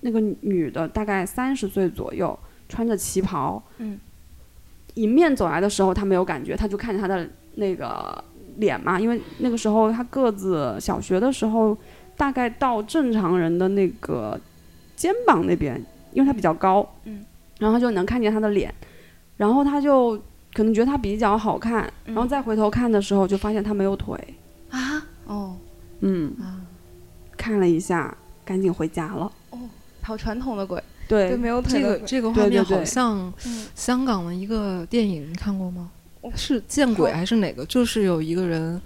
[0.00, 3.98] 那个女的大概三十岁左右，穿着旗袍，嗯，
[4.94, 8.22] 迎面走来的时候，他没有感觉，他就看着她的那个
[8.56, 11.76] 脸嘛，因为那个时候他个子小学的时候
[12.16, 14.38] 大概到正常人的那个
[14.96, 15.82] 肩膀那边，
[16.12, 17.24] 因为他比较高，嗯，
[17.58, 18.74] 然后他就能看见他的脸，
[19.36, 20.16] 然后他就
[20.52, 24.18] 可能觉得他比较好看，然后再回头看的时候就发现他没有腿，
[24.70, 25.06] 啊？
[25.26, 25.56] 哦
[26.00, 26.60] 嗯，啊，
[27.36, 29.30] 看了一下，赶紧回家了。
[30.02, 32.06] 好传统的鬼，对对，没有腿这个鬼。
[32.06, 35.90] 这个画面对对对好像嗯香港的一个电影，你看过吗？
[36.34, 37.64] 是见鬼还是哪个？
[37.66, 38.80] 就是有一个人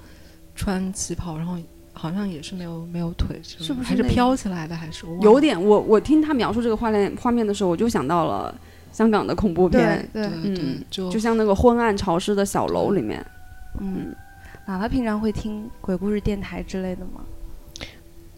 [0.54, 1.56] 穿旗袍，然后
[1.92, 4.76] 好像也是没有没有腿，是不是那个还是飘起来的？
[4.76, 8.54] 还是我忘了有点，我我听他描述这个画面画面的时候，我就想到了
[8.92, 13.24] 香港的恐怖片对，对，对对嗯，就就像那个昏暗潮湿的小楼里面。
[13.80, 14.14] 嗯。
[14.66, 17.20] 姥姥平常会听鬼故事电台之类的吗？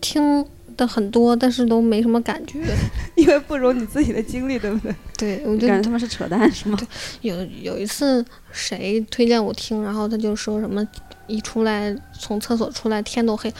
[0.00, 0.44] 听
[0.76, 2.60] 的很多，但是都没什么感觉。
[3.16, 4.94] 因为不如你自己的经历，对不对？
[5.16, 6.78] 对，我就感觉他们是扯淡是吗？
[7.22, 10.86] 有有一次谁推荐我听，然后他就说什么
[11.26, 13.50] 一出来从厕所出来天都黑，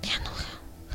[0.00, 0.44] 天都黑，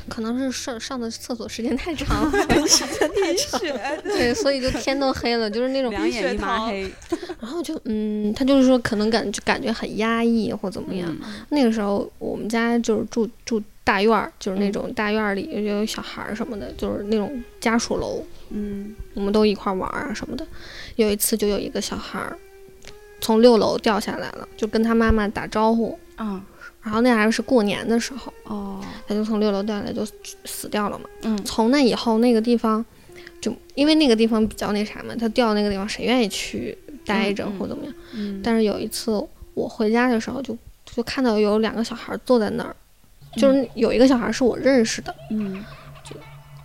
[0.08, 2.30] 可能是上上的厕所时间太长，
[2.66, 3.60] 时间太长，
[4.02, 6.90] 对，所以就天都黑了，就是那种，两眼一抹黑，
[7.40, 11.08] 然后就嗯，他就是说可能感就感觉很压抑或怎么样。
[11.22, 20.46] 嗯那个时候我们家就是住住大院儿，就是那种大院儿里又有小孩儿什么的，就是那种家属楼，嗯我们都一块玩儿啊什么的。
[20.96, 22.36] 有一次就有一个小孩儿
[23.20, 26.40] 从六楼掉下来了，就跟他妈妈打招呼，嗯
[26.84, 30.06] 然后那还是过年的时候，哦，他就从六楼掉下来就
[30.44, 31.06] 死掉了嘛。
[31.22, 32.84] 嗯从那以后，那个地方
[33.40, 37.94] 就因为那个地方比较那啥嘛，他掉那个地方谁愿意去待着或怎么样？
[38.12, 39.10] 嗯但是有一次
[39.54, 42.76] 我回家的时候就，就看到有两个小孩坐在那儿，
[43.36, 45.64] 就是有一个小孩是我认识的，嗯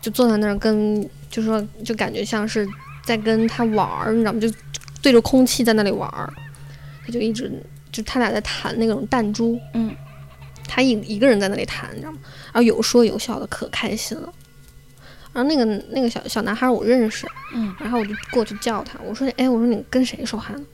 [0.01, 2.67] 就坐在那儿跟就说就感觉像是
[3.03, 4.39] 在跟他玩儿，你知道吗？
[4.39, 4.55] 就就
[5.01, 6.31] 对着空气在那里玩儿，
[7.05, 7.51] 他就一直
[7.91, 9.93] 就他俩在弹那种弹珠，嗯，
[10.69, 12.19] 他一一个人在那里弹，你知道吗？
[12.45, 14.31] 然后有说有笑的，可开心了。
[15.33, 20.65] 然后那个那个小小男孩我认识，嗯，然后我就过去叫他，我说：“哎，我说你跟谁说话呢？”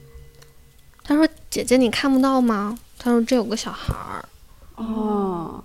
[1.04, 2.78] 他说：“姐姐你看不到吗？
[2.98, 4.26] 他说这有个小孩儿，
[4.76, 5.64] 哦，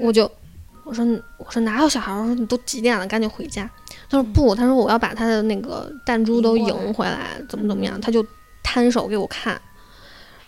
[0.00, 0.30] 我就
[0.84, 1.04] 我说
[1.36, 2.20] 我说哪有小孩儿？
[2.20, 3.70] 我说你都几点了，赶紧回家。
[4.10, 8.00] 他说不，他说我要把他的那个弹珠都赢回来，怎么怎么样？
[8.00, 8.26] 他就
[8.62, 9.60] 摊手给我看，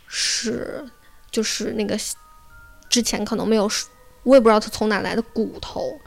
[0.08, 0.82] 是
[1.30, 1.96] 就是那个
[2.90, 3.70] 之前可能没有，
[4.24, 5.98] 我也不知道他从哪来的骨头，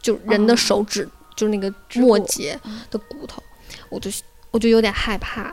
[0.00, 2.56] 就人的手指，就是那个末节
[2.90, 3.42] 的骨头，
[3.88, 4.08] 我就
[4.52, 5.52] 我就有点害怕。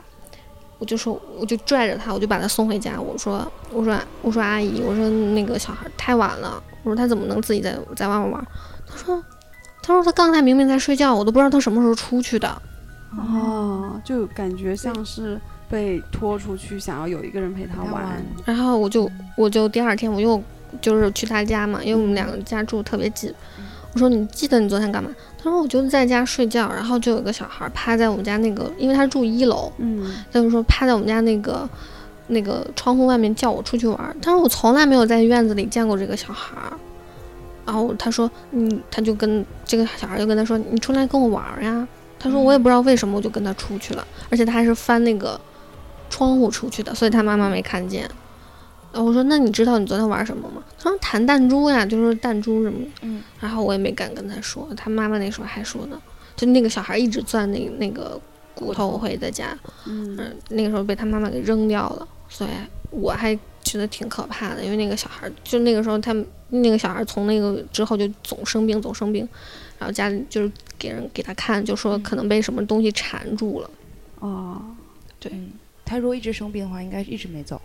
[0.78, 2.98] 我就说，我就拽着他，我就把他送回家。
[2.98, 8.46] 我说，我说，我说阿姨，我说那个小孩太晚了，我说他怎么能自己在在外面玩？
[8.86, 9.22] 他说，
[9.82, 12.62] 他说他刚才明明在睡觉，我都不知道他什么时候出去的。
[13.14, 15.38] 哦，就感觉像是
[15.70, 18.22] 被拖出去，想要有一个人陪他玩。
[18.44, 20.42] 然后我就我就第二天我又
[20.80, 23.32] 就是去他家嘛，因为我们两个家住特别近。
[23.92, 25.10] 我说你记得你昨天干嘛？
[25.42, 31.68] 他说我就在家睡觉，然后就有个小孩趴在我们家那个，因为他住一楼，嗯，他就说趴在我们家那个
[32.26, 34.16] 那个窗户外面叫我出去玩。
[34.20, 36.56] 他说我从来没有在院子里见过这个小孩。
[37.66, 41.86] 然后他说，嗯，他就跟这个小孩就跟他说，你出来跟我玩呀。
[42.18, 45.40] 他说我也不知道为什么，我就跟他出去了，而且他还是翻那个
[46.10, 48.10] 窗户出去的，所以他妈妈没看见。
[48.92, 54.68] 我说：“那你知道你昨天玩什么吗？”他说：“弹弹珠呀，就是弹珠什么的。”嗯，然后我也没敢跟他说。
[54.76, 56.02] 他妈妈那时候还说呢，
[56.34, 58.20] 就那个小孩一直钻那那个
[58.52, 59.56] 骨头会在家。
[59.86, 60.18] 嗯，
[60.48, 62.50] 那个时候被他妈妈给扔掉了，所以
[62.90, 64.64] 我还觉得挺可怕的。
[64.64, 66.12] 因为那个小孩，就那个时候他
[66.48, 69.26] 那个小孩从那个之后就总生病，总生病，
[69.78, 73.70] 然后家里就是给人给他看，就说可能被什么东西缠住了。
[74.18, 74.60] 哦，
[75.20, 75.30] 对，
[75.90, 77.60] 他如果一直生病的话，应该一直没走。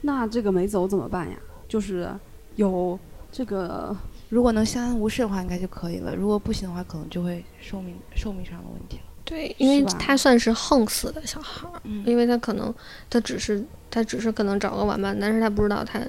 [0.00, 1.36] 那这个没走怎么办呀？
[1.68, 2.08] 就是
[2.56, 2.98] 有
[3.30, 3.94] 这个，
[4.30, 6.16] 如果能相安无事的话，应该就可以了。
[6.16, 9.02] 如果不行的话，可能就会寿命寿命上的问题了。
[9.26, 12.74] 对，因为他算是横死的小孩儿，因为他可能
[13.10, 16.00] 他只是他只是可能找个玩伴，但是他不知道他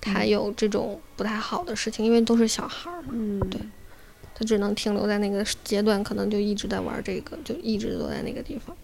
[0.00, 3.10] 他有这种不太好的事情，因为都是小孩儿嘛。
[3.12, 3.60] 嗯，对，
[4.34, 8.76] 他只能停留在那个阶段，可能就一直在玩这个，就一直都在那个地方。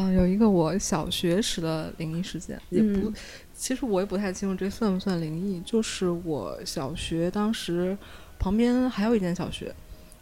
[0.00, 3.12] 嗯，有一个我小学时的灵异事件，也不。
[3.52, 5.60] 其实我也不太清楚这算不算灵异。
[5.62, 7.98] 就是我小学当时
[8.38, 9.74] 旁边还有一间小学，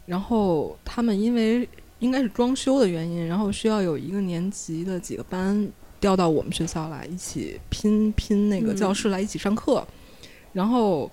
[0.07, 9.85] 然后他们因为应该是装修的原因，然后需要有一个年级的几个班调到我们学校来一起拼拼那个教室来一起上课。
[10.53, 11.11] 然后，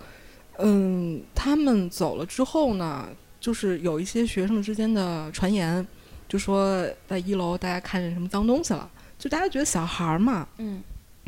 [0.56, 3.06] 嗯，他们走了之后呢，
[3.38, 5.86] 就是有一些学生之间的传言，
[6.28, 10.82] 就说在一楼大家看见什么脏东西了，就大家觉得小孩儿嘛，嗯。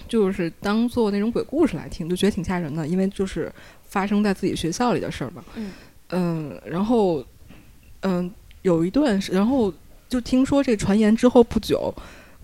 [0.06, 3.50] 就是当做那种鬼故事来听，就觉得挺吓人的，因为就是
[3.88, 5.42] 发生在自己学校里的事儿嘛。
[5.54, 5.72] 嗯。
[6.10, 7.24] 嗯，然后，
[8.02, 8.30] 嗯，
[8.60, 9.72] 有一段是，然后
[10.06, 11.92] 就听说这传言之后不久，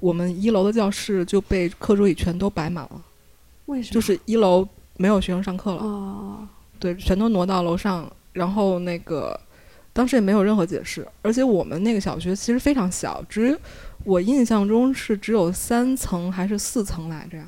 [0.01, 3.03] 我们一楼的教室就被课桌椅全都摆满了。
[3.67, 3.93] 为什么？
[3.93, 5.83] 就是一楼没有学生上课了。
[5.83, 6.49] 哦。
[6.81, 9.38] 对，全都挪到楼上，然后那个
[9.92, 13.59] 当时也没有任何解释，而且我们那个小学其实非常小，只。
[14.05, 17.44] 我印象中是只有三层还是四层来着呀？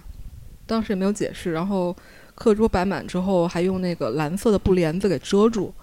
[0.67, 1.51] 当时也没有解释。
[1.51, 1.97] 然后
[2.37, 5.75] 课桌摆满之后，还用那个蓝色的布帘子给遮住。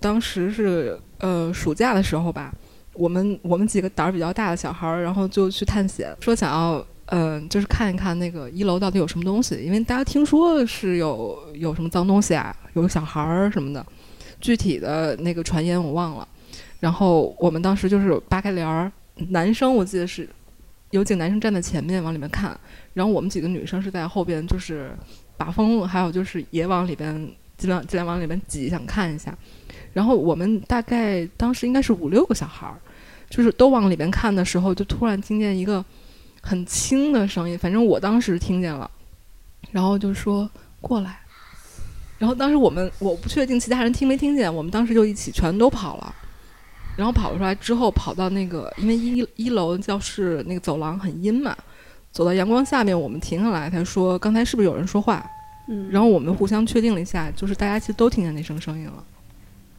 [0.00, 2.52] 当时是呃暑假的时候吧，
[2.92, 13.86] 我们我们几个胆儿比较大的小孩儿，然后就去探险，说想要嗯就是看一看那个一楼到底有什么东西，因为大家听说是有有什么脏东西啊，有小孩儿什么的，
[14.44, 16.28] 具体的那个传言我忘了。
[16.80, 18.92] 然后我们当时就是扒开帘儿。
[19.30, 20.28] 男生我记得是
[20.90, 22.54] 有几个男生站在前面往里面看，
[22.92, 24.94] 然后我们几个女生是在后边，就是
[25.38, 27.14] 把风，还有就是也往里边
[27.56, 29.34] 尽量尽量往里面挤，想看一下。
[29.94, 32.76] 然后我们大概当时应该是五六个小孩儿，
[33.30, 35.82] 就是都往里边看的时候，就突然听见一个
[36.42, 38.90] 很轻的声音，反正我当时听见了，
[39.70, 40.50] 然后就说
[40.82, 41.23] 过来。
[42.24, 46.14] 然后当时我们我不确定其他人听没听见，我们当时就一起全都跑了。
[46.96, 51.54] 然后跑出来之后，跑到那个，因为一一楼教室那个走廊很阴嘛，
[52.12, 55.22] 走到阳光下面，我们停下来，他说：“刚才是不是有人说话？”
[55.68, 59.04] 嗯，然后我们互相确定了一下，就是大家其实都听见那声声音了。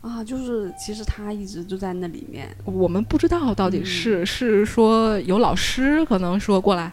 [0.01, 6.91] 啊，就是其实他一直就在那里面，我们不知道到底是是说有老师可能说过来，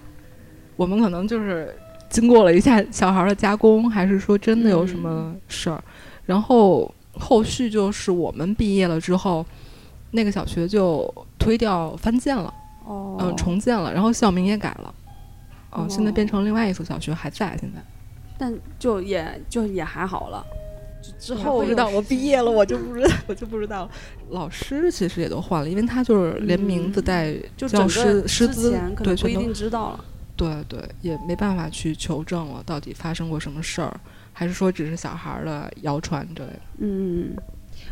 [0.76, 1.74] 我们可能就是
[2.12, 5.82] 经过了一下小孩的加工，还是说真的有什么事儿？
[6.24, 9.44] 然后后续就是我们毕业了之后。
[10.14, 12.52] 那个小学就推掉翻建了，
[12.84, 14.94] 哦，嗯，重建了，然后校名也改了，
[15.70, 17.82] 哦，现在变成另外一所小学还在现在，
[18.36, 20.44] 但就也就也还好了，
[21.18, 23.84] 之后不知道我毕业了我就不知道我就不知道。
[23.88, 23.90] 了，
[24.28, 30.04] 老师其实也都换了，因为他就是连名字带教师师资对不一定知道了，
[30.42, 34.00] 对对，也没办法去求证了，到底发生过什么事儿，
[34.32, 36.60] 还是说只是小孩儿的谣传之类的？
[36.78, 37.36] 嗯，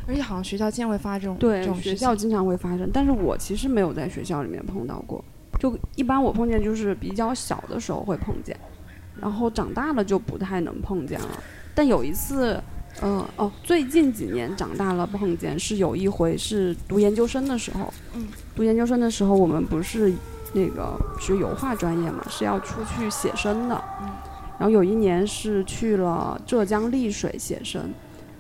[0.09, 5.25] 而且好像学校经常会发这种对这种，学校经常会发生，但是我其实没有在学校里面碰到过，
[5.59, 8.57] 就一般我碰见就是比较小的时候会碰见，
[9.21, 11.43] 然后长大了就不太能碰见了。
[11.75, 12.61] 但有一次，
[13.01, 20.13] 呃，哦，最近几年长大了碰见是有一回是读研究生的时候，嗯，读研究生的时候我们不是
[20.53, 24.09] 那个学油画专业嘛，是要出去写生的，嗯，
[24.59, 27.83] 然后有一年是去了浙江丽水写生，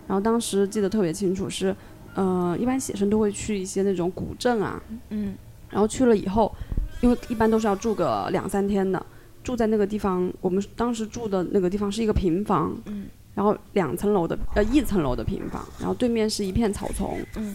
[0.07, 1.75] 然后当时记得特别清楚是。
[2.17, 5.33] 呃，一般写生都会去一些那种古镇啊，嗯。
[5.71, 6.53] 然后去了以后，
[7.01, 9.01] 因为一般都是要住个两三天的，
[9.45, 13.07] 住在那个地方，我们当时住的那个地方是一个平房，嗯。
[13.33, 17.55] 然后两层楼的呃一层楼的平房，然后对面是一片草丛，嗯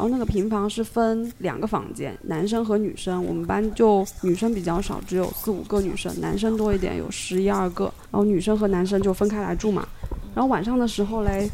[0.00, 9.86] 然后那个平房是分两个房间，男生和女生，我们班就女生比较少，只有四五个女生，男生多一点，有十一二个，然后女生和男生就分开来住嘛，
[10.34, 11.46] 然后晚上的时候嘞，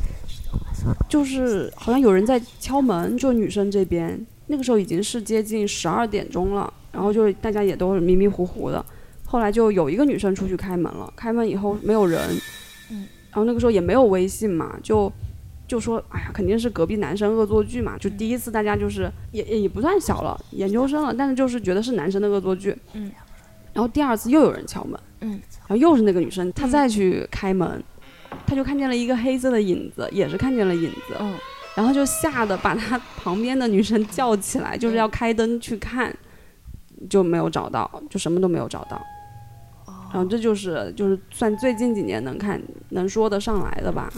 [1.09, 8.87] 就是好像有人在敲门，就女生这边，那个时候已经是接近十二点钟了，然后就大家也都是迷迷糊糊的，
[9.25, 12.21] 后来就有一个女生出去开门了，开门以后没有人，
[12.93, 15.13] 嗯，然后那个时候也没有微信嘛，就。
[15.67, 17.99] 就说，哎呀，肯定是隔壁男生恶作剧嘛。
[17.99, 22.77] 就第一次大家就是也也也不算小了，研究生了，但是就是觉得是男生的恶作剧。
[22.93, 23.11] 嗯。
[23.73, 24.99] 然后第二次又有人敲门。
[25.21, 25.31] 嗯。
[25.31, 27.83] 然后又是那个女生，她再去开门，
[28.47, 31.17] 她就看见了一个黑色的影子，也是看见了影子。
[31.19, 31.35] 嗯。
[31.75, 36.17] 然后就吓得把她 旁边的女生叫起来，就是要开灯去看，
[37.11, 38.99] 就没有找到，就什么都没有找到。
[40.17, 44.11] 然后这就是就是算最近几年能看能说得上来的吧。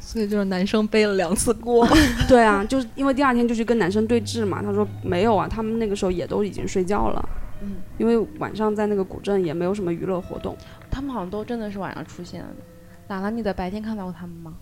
[0.00, 1.86] 所以就是男生背了两次锅。
[2.26, 7.28] 对啊，就是因为第二天就去跟男生对峙嘛，他说没有啊，他们那个时候也都已经睡觉了。
[7.60, 10.56] 嗯，因为晚上在那个古镇也没有什么娱乐活动。
[10.90, 13.14] 他们好像都真的是晚上出现的。
[13.14, 14.54] 姥姥，你在白天看到过他们吗？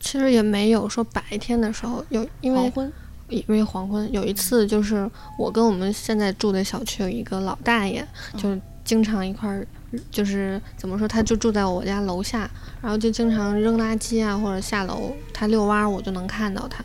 [0.00, 2.92] 其实也没有说白天的时候有，因为黄昏。
[3.28, 9.66] 因为黄昏有一次就是我跟我们现在住的小区有一个老大爷，就经常一块儿，
[10.10, 12.48] 就是怎么说，他就住在我家楼下，
[12.82, 16.84] 然后就经常扔垃圾啊，或者下楼他遛弯儿，我就能看到他。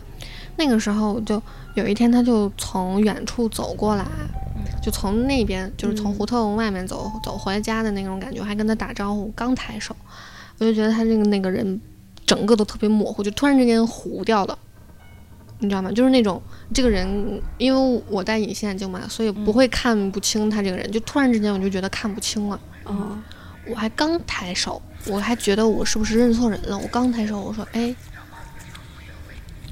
[0.56, 1.42] 那个时候就
[1.76, 4.06] 有一天，他就从远处走过来，
[4.82, 9.96] 就从那边，就是从胡同外面走走回家的那种感觉，我还跟他打招呼，刚抬手，
[10.58, 11.80] 我就觉得他那个那个人
[12.26, 14.58] 整个都特别模糊，就突然之间糊掉了。
[15.60, 15.92] 你知道吗？
[15.92, 16.42] 就是那种
[16.74, 20.90] 这个人，因为我戴隐形眼镜嘛，所以不会看不清他这个人。
[20.92, 22.60] 就突然之间，我就觉得看不清了。
[22.86, 23.22] 嗯，
[23.68, 26.78] 我还刚抬手，我还觉得我是不是认错人了。
[26.78, 27.94] 我刚抬手，我说哎，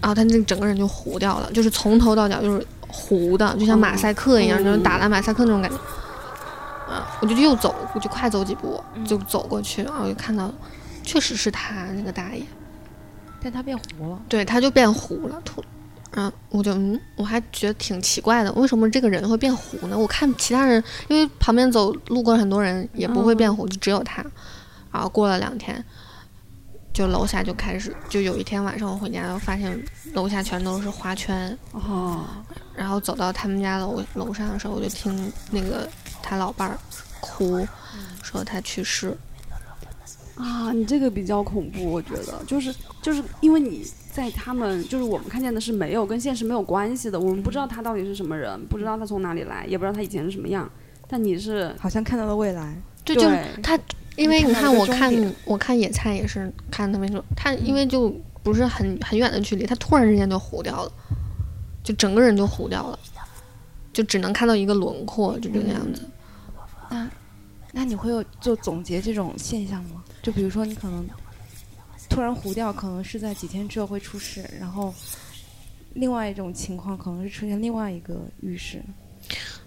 [0.01, 5.77] 然后他那整个人就糊掉了，就是从头到脚就是糊的，就像马赛克一样，就是打了马赛克那种感觉。
[6.87, 10.49] 啊，我就又走，我就快走几步，就走过去，然后就看到，
[11.03, 12.43] 确实是他那个大爷。
[13.41, 14.19] 但他变糊了。
[14.27, 15.63] 对，他就变糊了，突。
[16.13, 19.97] 然后我就嗯，我还觉得挺奇怪的，为什么这个人会变糊呢？
[19.97, 24.25] 我看其他人，因为旁边走路过很多人也不会变糊，就只有他。
[24.91, 25.83] 然后过了两天，
[26.93, 29.79] 就楼下就开始，就有一天晚上我回家，发现
[30.13, 31.55] 楼下全都是花圈。
[31.71, 32.25] 哦。
[32.75, 35.87] 然后走到他们家楼楼上的时候，我就听那个
[36.23, 36.79] 他老伴儿
[37.19, 37.67] 哭，
[38.23, 39.15] 说他去世。
[40.35, 43.83] 啊，你这个比较恐怖，我觉得就是就是因为你
[44.17, 50.67] 在他们就是我们看见的是没有跟现实没有关系的，我们不知道他到底是什么人，不知道他从哪里来，也不知道他以前是什么样，
[51.07, 52.75] 但你是好像看到了未来。
[53.05, 53.79] 对，就是他，
[54.15, 58.09] 因为你看我看看我看野菜也是看他们说他，因为就
[58.41, 60.91] 不是很很远的距离，他突然之间就糊掉了，
[61.83, 62.97] 就整个人就糊掉了，
[63.93, 66.01] 就只能看到一个轮廓，就这个样子。
[66.89, 67.07] 那
[67.71, 70.03] 那你会有就总结这种现象吗？
[70.23, 71.07] 就比如说，你可能
[72.09, 74.93] 突然糊掉，可能是在几天之后会出事，然后
[75.93, 78.81] 另外一种情况可能是出现另外一个浴室。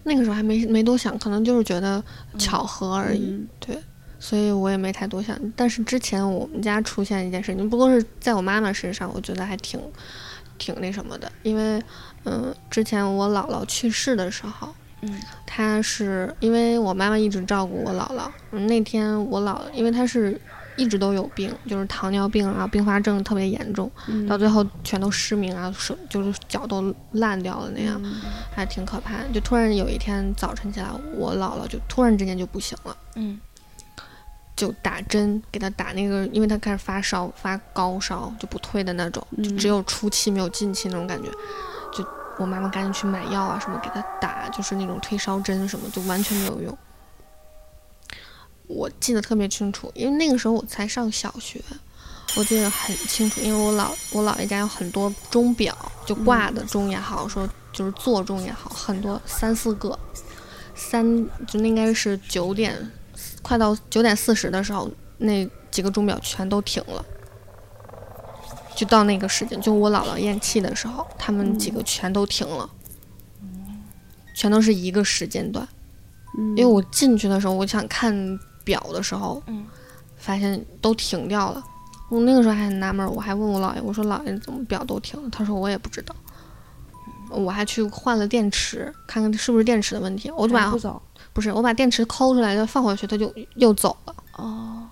[0.03, 2.03] 那个时候还没没多想，可能就是觉得
[2.39, 3.79] 巧合而已，嗯对，
[4.19, 5.39] 所以我也没太多想。
[5.55, 9.79] 但是之前我们家出现一件事情，不过是在我妈妈身上，我觉得还挺
[10.59, 11.83] 挺那什么的，因为
[12.25, 14.75] 嗯，之前我姥姥去世的时候。
[15.03, 18.31] 嗯，她是因为我妈妈一直照顾我姥姥。
[18.51, 20.39] 嗯，那天我姥，因为她是
[20.81, 28.15] 一直都有病，就是糖尿病啊，并发症特别严重，嗯到最后全都失明啊，手就是脚都烂掉了那样，嗯
[28.57, 29.29] 还挺可怕的。
[29.33, 33.39] 就突然有一天早晨起来，我姥姥就突然之间就不行了，嗯，
[34.57, 41.29] 就打针给她打那个，因为她开始发烧，发高烧就不退的那种，就只有出气没有进气那种感觉，
[41.93, 42.09] 就。
[42.39, 46.79] 我妈妈赶紧去买药啊，什么给她打，就是那种退烧针什么，就完全没有用。
[48.71, 51.61] 我记得特别清楚，因为那个时候我才上小学，
[52.37, 59.99] 我记得很清楚，因为我姥我姥爷家有很多钟表，就挂的钟也好，说就是座钟也好，很多三四个，
[60.75, 61.05] 三
[61.47, 62.91] 就那应该是九点，
[63.43, 67.05] 快到九点四十的时候，那几个钟表全都停了。
[68.77, 72.71] 就到那个时间，就我姥姥咽气的时候，他们几个全都停了，
[74.35, 75.69] 全都是一个时间段。
[76.39, 79.67] 嗯因为我进去的时候，我想看表的时候，嗯
[80.17, 81.65] 发现都停掉了。
[82.11, 85.31] 我那个时候还很纳闷，我还问我姥爷，我说姥爷怎么表都停了？
[85.31, 86.15] 他说我也不知道。
[87.31, 90.29] 我还去换了电池，看看是不是电池的问题。
[90.33, 91.01] 我就把不走
[91.33, 94.15] 不是我把电池抠出来就放回去，它就又走了。
[94.37, 94.89] 哦，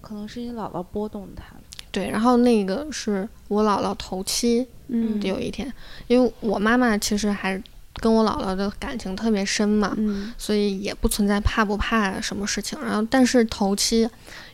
[0.00, 1.60] 可能是你姥姥拨动它了。
[1.92, 5.70] 对，然后那个是我姥姥头七嗯有一天，
[6.06, 7.62] 因为我妈妈其实还
[7.98, 10.32] 跟我姥姥的感情特别深嘛，嗯。
[10.38, 12.80] 所以也不存在怕不怕什么事情。
[12.80, 14.08] 然后，但是头七，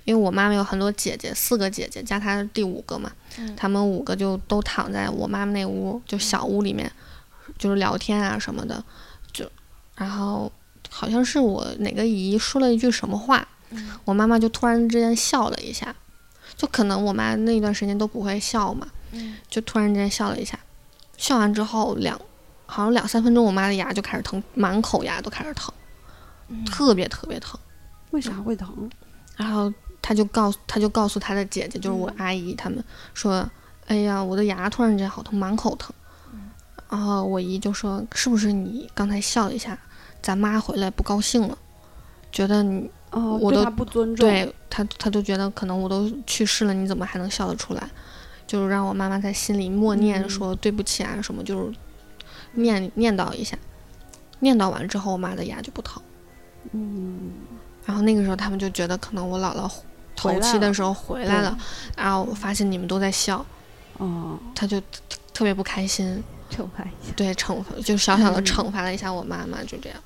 [0.05, 3.55] 因为我妈妈有很多姐姐，四个姐姐加她第五个嘛，嗯。
[3.57, 6.91] 她们五个就都躺在我妈妈那屋，就小屋里面，
[7.59, 8.83] 就是聊天啊什么的，
[9.33, 9.51] 就
[9.97, 10.51] 然后
[10.91, 13.91] 好像是我哪个姨说了一句什么话，嗯。
[14.05, 15.95] 我妈妈就突然之间笑了一下，
[16.57, 19.37] 就可能我妈那段时间都不会笑嘛，嗯。
[19.49, 20.59] 就突然之间笑了一下，
[21.17, 22.21] 笑完之后两
[22.67, 25.73] 好像两三分钟，我妈的牙就开始疼，满口牙都开始疼，
[26.49, 27.59] 嗯特别特别疼。
[28.11, 28.91] 为啥会疼？
[29.37, 33.49] 然后她就告诉她就告诉她的姐姐，就是我阿姨她们说，
[33.87, 35.93] 哎呀，我的牙突然之间好疼，满口疼。
[36.91, 39.77] 然后我姨就说，是不是你刚才笑了一下，
[40.23, 41.59] 咱妈回来不高兴了，
[42.31, 44.29] 觉得你哦，我都对他不尊重。
[44.29, 47.89] 对她她就觉得可能我都去世了，你怎么还能笑得出来？
[48.47, 51.75] 就是让我妈妈在心里默念嗯说对不起啊什么，就是
[52.55, 53.57] 念念叨一下，
[54.41, 56.03] 念叨完之后，我妈的牙就不疼。
[56.73, 57.33] 嗯，
[57.85, 59.71] 然后那个时候他们就觉得可能我姥姥
[60.17, 61.59] 头回来了七的时候回来了，
[61.97, 63.45] 然后我发现你们都在笑，
[63.99, 64.87] 哦，他就特
[65.33, 67.13] 特别不开心， 惩罚一下。
[67.17, 69.99] 对，惩罚就小小的嗯惩罚了一下我妈妈，就这样。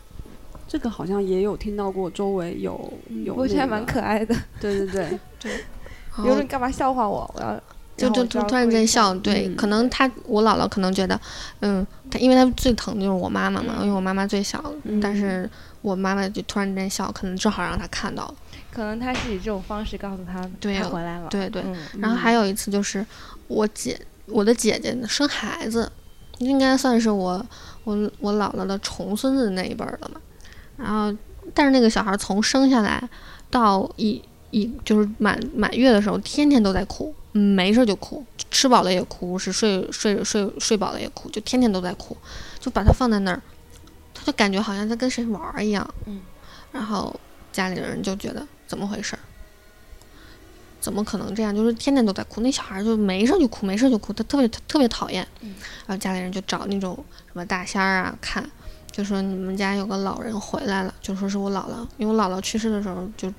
[0.67, 2.73] 这个好像也有听到过，周围有
[3.09, 4.35] 有、那个，我觉得还蛮可爱的。
[4.61, 5.51] 对对对，
[6.15, 7.31] 然后有人干嘛笑话我？
[7.35, 7.59] 我要
[7.99, 11.21] 就就突突然间笑，对，嗯可能他我姥姥可能觉得，
[11.61, 15.51] 嗯，他因为他最疼的就是我妈妈嘛，因为我妈妈最小，嗯但是
[15.83, 18.35] 我妈妈就突然间笑，可能正好让他看到了，
[18.73, 21.29] 可能他是以这种方式告诉他对他回来了。
[21.29, 21.63] 对对。
[21.67, 23.05] 嗯然后还有一次就是
[23.49, 25.91] 我姐我的姐姐生孩子，
[26.39, 27.45] 应该算是我
[27.85, 30.21] 我我姥姥的重孙子那一辈儿了嘛。
[30.77, 31.13] 然后，
[31.53, 33.03] 但是那个小孩从生下来
[33.51, 42.16] 到一一就是满满月的时候，天天都在哭，嗯没事儿就哭，吃饱了也哭，是睡睡睡睡饱了也哭，就天天都在哭，
[42.59, 43.41] 就把他放在那儿，
[44.12, 45.89] 他就感觉好像在跟谁玩儿一样。
[46.07, 46.20] 嗯。
[46.72, 47.14] 然后
[47.53, 49.20] 家里人就觉得怎么回事儿？
[50.80, 51.55] 怎么可能这样？
[51.55, 55.26] 就是天天都在哭，那小孩就没事儿就哭，没事儿就哭，他特别特别讨厌。
[55.41, 55.55] 嗯
[55.86, 56.95] 然后家里人就找那种
[57.26, 58.49] 什么大仙儿啊看，
[58.91, 63.32] 就说你们家有个老人回来了，就说是我姥姥，因为我姥姥去世的时候就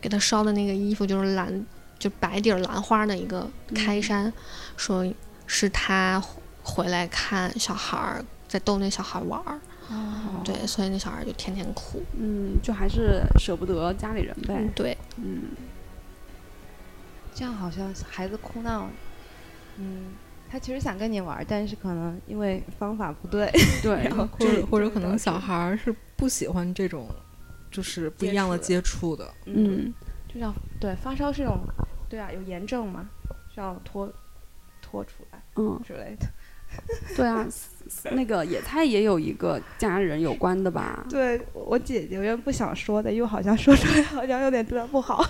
[0.00, 1.66] 给他烧的那个衣服就是蓝，
[2.00, 4.32] 就白底儿蓝花的一个开衫，
[4.76, 5.06] 说
[5.46, 6.20] 是他
[6.62, 9.60] 回来看小孩儿，在逗那小孩儿玩儿。
[9.90, 12.02] 哦对，所以那小孩儿就天天哭。
[12.16, 14.70] 嗯，就还是舍不得家里人呗嗯，。
[14.74, 15.42] 对，嗯，
[17.34, 18.88] 这样好像孩子哭闹，
[19.76, 20.12] 嗯，
[20.48, 23.50] 他其实想跟你玩儿，但是可能因为方法不对，
[23.82, 27.08] 对 然，后或者或者可能小孩儿是不喜欢这种，
[27.70, 29.28] 就是不一样的接接触的。
[29.46, 29.92] 嗯，
[30.32, 31.58] 就像对发烧是种，
[32.10, 33.08] 对啊，有炎症嘛，
[33.54, 34.12] 需要拖
[34.82, 36.26] 拖出来嗯，之类的。
[37.16, 37.46] 对啊，
[38.12, 41.04] 那个野菜也有一个家人有关的吧？
[41.08, 45.24] 对我姐姐，我原本不想说的，又好像说出来好像有点对她不好。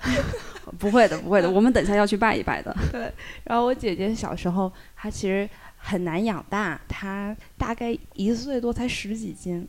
[0.78, 2.74] 不会的，不会的，我们等一下要去拜一拜的。
[2.92, 3.12] 对
[3.44, 9.66] 然后我姐姐小时候，她其实很难养大，她大概一岁多才十几斤，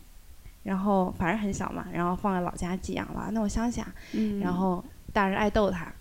[0.64, 5.92] 然后反正很小嘛，然后放在老家寄养了，那我乡下，嗯，然后大人爱逗她，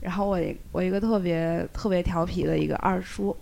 [0.00, 0.40] 然后我
[0.72, 3.36] 我一个特别特别调皮的一个二叔，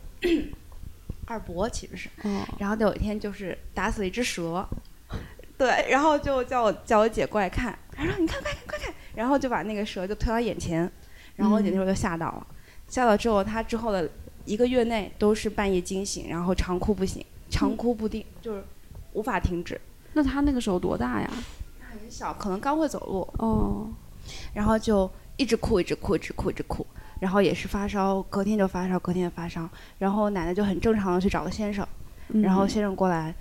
[1.27, 4.67] 二伯其实是，哦，然后有一天就是打死了一只蛇，
[5.57, 10.91] 对，然后就叫我叫我姐过来看，她说你看快看快看，然后就把那个蛇就推到眼前，
[11.37, 12.47] 然后我姐那时候就吓到了，
[12.89, 14.09] 吓到之后她之后的
[14.45, 18.65] 一个月内都是半夜惊醒，然后长哭不醒，长哭不定，就是
[19.13, 19.81] 无法停止。
[20.15, 21.31] 那他那个时候多大呀？
[21.91, 23.89] 很小，可能刚会走路，哦，
[24.55, 26.87] 然后就一直哭，一直哭，一直哭，一直哭，
[27.21, 29.67] 然后也是发烧，隔天就发烧，隔天就发烧，
[29.99, 31.87] 然后奶奶就很正常的去找了先生。
[32.43, 33.35] 然后嗯先生过来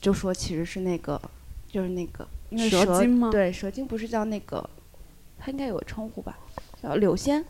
[0.00, 1.20] 就说其实是那个
[1.68, 4.66] 就是那个因为蛇精吗对，蛇精不是叫那个，
[5.38, 6.38] 它应该有个称呼吧，
[6.82, 7.44] 叫柳仙。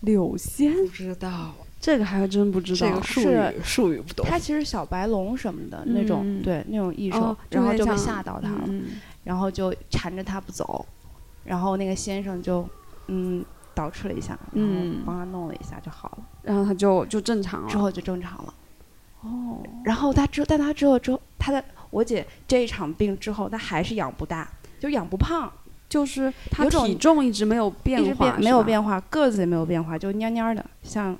[0.00, 2.88] 柳仙不知道这个还真不知道。
[2.88, 4.24] 这个术是语术语不懂。
[4.26, 8.86] 它其实小白龙什么的那种，嗯对那种异兽，哦然后就被吓到它了，嗯
[9.24, 10.86] 然后就缠着它不走，
[11.44, 12.66] 然后那个先生就
[13.08, 13.44] 嗯
[13.74, 17.68] 捯饬了一下，然后嗯帮他弄了一下就好了，然后他就就正常了。
[17.68, 18.54] 之后就正常了。
[19.22, 24.48] 哦，然后他之，但他之后之后，他的我姐这一场病之后，她还是养不大，
[24.78, 25.50] 就养不胖，
[25.88, 31.16] 就是他体重一直没有变化，一直变没有，变化，个子也没有变化，就蔫蔫的，像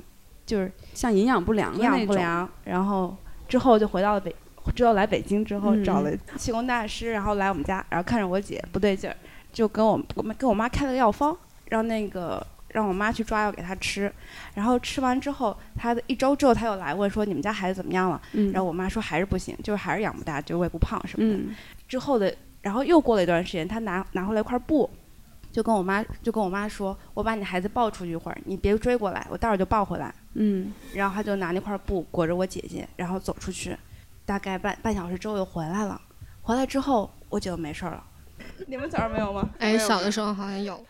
[0.46, 1.84] 就是像营养不良的营。
[1.84, 2.48] 养不良。
[2.64, 3.14] 然后
[3.48, 4.34] 之后就回到了北，
[4.74, 9.16] 之后来北京之后嗯找了气功大师，然后来我们家，然后看着我姐不对劲儿，
[9.52, 10.00] 就跟我
[10.38, 11.36] 跟我妈开了个药方，
[11.70, 14.12] 让那个让我妈去抓药给她吃，
[14.54, 18.20] 然后吃完之后，她的一周之后，她又来问说你们家孩子怎么样了？
[18.32, 21.36] 嗯，然后我妈说还是不行，就是还是养不大，就是喂不胖什么的。
[21.38, 21.56] 嗯
[21.88, 24.88] 之后的，然后又过了一段时间，他拿拿回来一块布，
[25.50, 30.14] 就跟我妈就跟我妈说，我把你孩子抱出去一会儿，你别追过来，我待会儿就抱回来。
[30.34, 33.76] 嗯然后他就拿那块布裹着我姐姐，然后走出去，
[34.24, 36.00] 大概半半小时之后又回来了。
[36.42, 38.04] 回来之后，我姐就没事儿了。
[38.68, 39.48] 你们小时候没有吗？
[39.58, 40.84] 哎，小的时候好像有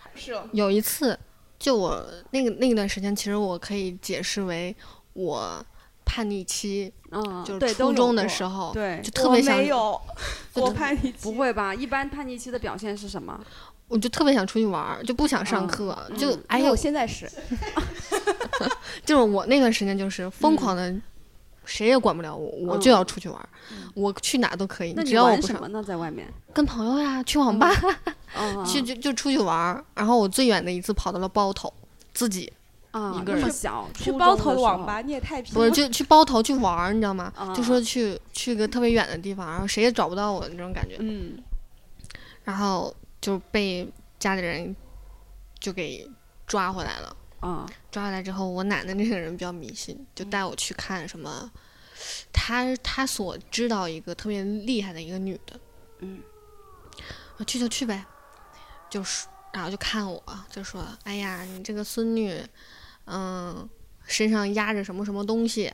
[0.52, 1.18] 有一次，
[1.58, 4.74] 就我那个那段时间，其实我可以解释为
[5.12, 5.64] 我
[6.04, 10.00] 叛逆期，嗯，就是初中的过时候，对就，特别想没，有，
[10.54, 11.74] 就我叛逆期不会吧？
[11.74, 13.38] 一般叛逆期的表现是什么？
[13.88, 17.28] 我就特别想出去玩儿，就不想上嗯课，嗯就哎呦我，现在是
[19.04, 20.94] 就是我那段时间就是疯狂的，
[21.70, 23.48] 谁也管不了我，我就嗯要出去玩儿，
[23.94, 25.82] 我去哪都可以，那你只要我什么，呢？
[25.82, 26.26] 在外面？
[26.52, 27.70] 跟朋友呀，去网吧，
[28.36, 29.84] 嗯，去就就出去玩儿。
[29.94, 31.72] 然后我最远的一次跑到了包头，
[32.12, 32.52] 自己
[32.90, 35.70] 啊，一个人那么小，去包头网吧，你也太拼不是。
[35.70, 37.32] 就去包头去玩儿，你知道吗？
[37.36, 40.96] 啊就说去去个特别远的地方，然后谁也找不到我那种感觉。
[40.98, 41.38] 嗯
[42.42, 43.86] 然后就被
[44.18, 44.74] 家里人
[45.60, 46.10] 就给
[46.48, 47.16] 抓回来了。
[47.40, 51.50] 啊抓回来之后，我奶奶那个人比较迷信，就带我去看什么，
[52.32, 55.58] 她她所知道一个特别厉害的一个女的，
[55.98, 56.22] 嗯，
[57.38, 58.04] 我去就去呗，
[58.88, 62.40] 就是然后就看我就说，哎呀，你这个孙女，
[63.06, 63.68] 嗯，
[64.04, 65.72] 身上压着什么什么东西，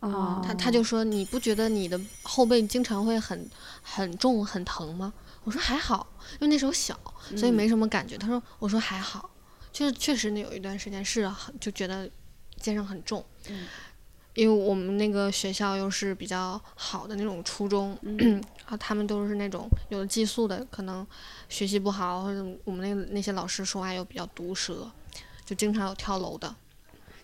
[0.00, 3.48] 啊，他他就说你不觉得你的后背经常会很
[3.82, 5.12] 很重很疼吗？
[5.44, 6.98] 我说还好，因为那时候小，
[7.36, 7.54] 所以嗯。
[7.54, 8.16] 没什么感觉。
[8.16, 9.30] 他说我说还好，
[9.74, 12.08] 就是确实那有一段时间是很就觉得
[12.60, 13.66] 肩上很重，嗯。
[14.34, 18.16] 因为我们那个学校又是比较好的那种初中，嗯。
[18.16, 21.06] 然 后他们都是那种有的寄宿的，可能
[21.48, 24.90] 学习不好，或者我们那个那些老师说话又比较毒舌，
[25.44, 26.54] 就经常有跳楼的，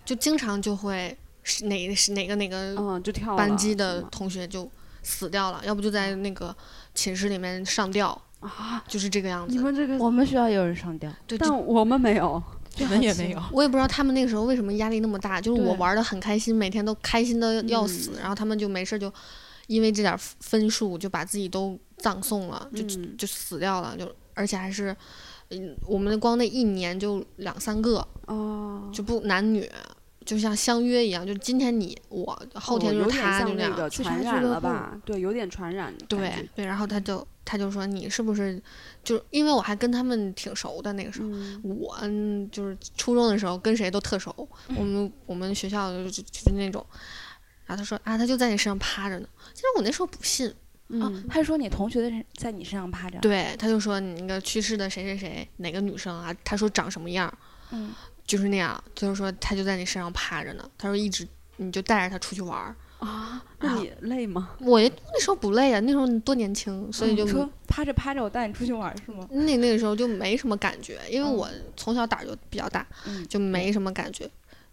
[0.05, 4.71] 就经常就会是哪是哪个哪个嗯，就跳班级的同学就
[5.03, 6.55] 死掉了，要不就在那个
[6.95, 9.55] 寝室里面上吊，啊，就是这个样子。
[9.55, 12.43] 你们这个，我们学校也有人上吊，对，但我们没有，
[12.81, 13.43] 我们也没有。
[13.53, 19.13] 我也不知道他们那个时候为什么压力那么大，就是我玩的很开心，每天都开心的要死，然后他们就没事就
[19.67, 24.97] 因为这点分数就把自己都葬送了，就嗯就死掉了，就而且还是。
[25.53, 29.69] 嗯，我们光那一年就两三个，哦，就不男女，
[30.31, 33.91] 就像相约一样，就今天你我，后天就是他，就那样。
[33.91, 34.97] 传染了吧？
[35.05, 35.93] 对，有点传染。
[36.07, 38.63] 对对，然后他就他就说你是不是
[39.03, 44.33] 就因为我还跟他们挺熟的那个时候，嗯我嗯就是初中的时候跟谁都特熟，
[44.77, 46.87] 我们我们学校就就就是那种，
[47.67, 50.55] 然后他说啊他就在你身上趴着呢，其实我那时候不信，啊
[51.11, 57.37] 嗯，他说你同学的人在你身上趴着，对，他就说你那个去世的谁谁谁哪个女生啊，他说长什么样
[58.31, 61.27] 就是那样，就是说他就在你身上趴着呢，他说一直
[61.57, 64.51] 你就带着他出去玩儿，啊，那你累吗？
[64.61, 69.27] 我那时候不累啊，那时候你多年轻，所以就你说趴着趴着，我带你出去玩儿是吗？
[69.33, 74.31] 那那个时候就没什么感觉，因为嗯我从小胆儿就比较大，嗯就没什么感觉。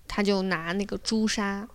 [0.07, 1.67] 他就拿那个朱砂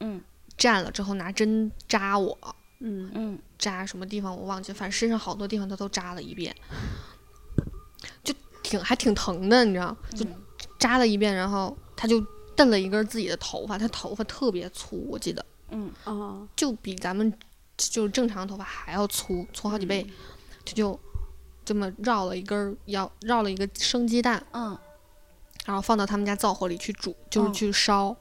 [0.00, 0.20] 嗯
[0.58, 2.36] 蘸了之后拿针扎我，
[2.80, 6.54] 嗯嗯，扎什么地方我忘记，反正身上好多地方他都扎了一遍，
[8.22, 10.41] 就挺还挺疼的，你知道，就嗯
[10.82, 12.20] 扎了一遍，然后他就
[12.56, 17.32] 蹬了一根自己的头发，他头发特别粗，我记得嗯啊，就比咱们
[17.76, 20.06] 就是正常头发还要粗，粗好几倍，
[20.64, 20.98] 他就
[21.64, 24.44] 这么绕了一根儿，要绕了一个生鸡蛋。
[24.52, 24.76] 嗯
[25.64, 28.16] 然后放到他们家灶火里去煮，就是哦去烧。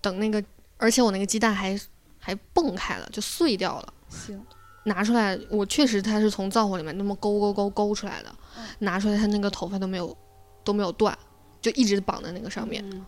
[0.00, 0.42] 等那个，
[0.78, 1.80] 而且我那个鸡蛋还
[2.18, 3.94] 还蹦开了，就碎掉了。
[4.08, 4.44] 行，
[4.82, 10.16] 拿出来，我确实它是从灶火里面那么勾勾勾勾出来的，嗯拿出来它那个头发都没有
[10.64, 11.16] 都没有断，
[11.64, 12.84] 就一直绑在那个上面。
[12.90, 13.04] 嗯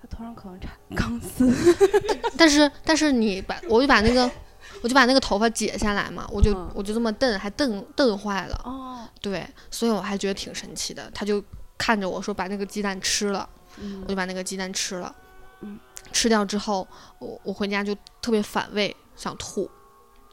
[0.00, 1.52] 他头上可能缠钢丝，
[2.38, 4.30] 但是但是你把我就把那个
[4.80, 8.60] 我就把那个头发解下来嘛，我就、嗯我就这么蹬，还蹬蹬坏了。
[8.64, 11.10] 哦，对，所以我还觉得挺神奇的。
[11.12, 11.42] 他就
[11.76, 15.12] 看着我说把那个鸡蛋吃了，嗯我就把那个鸡蛋吃了。
[15.62, 15.76] 嗯，
[16.12, 16.86] 吃掉之后，
[17.18, 17.92] 我我回家就
[18.22, 19.68] 特别反胃，想吐，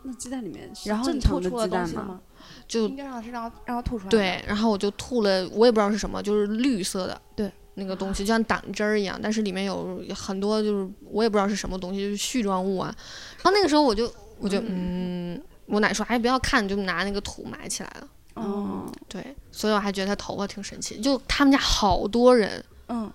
[0.04, 2.22] 那鸡蛋里面是然后你正常的吐出了鸡蛋吗？
[2.68, 4.10] 就应该让是让让它吐出来。
[4.10, 12.94] 对，然后我就吐了，我也不知道是什么，就是绿色的，对，那个东西就像胆汁儿一样，但是里面有很多就是我也不知道是什么东西，就是絮状物啊。
[13.38, 18.08] 然后那个时候我就我就嗯，我奶说哎不要看，就拿那个土埋起来了。
[18.36, 22.64] 哦，对，所以我还觉得他头发挺神奇，就他们家好多人。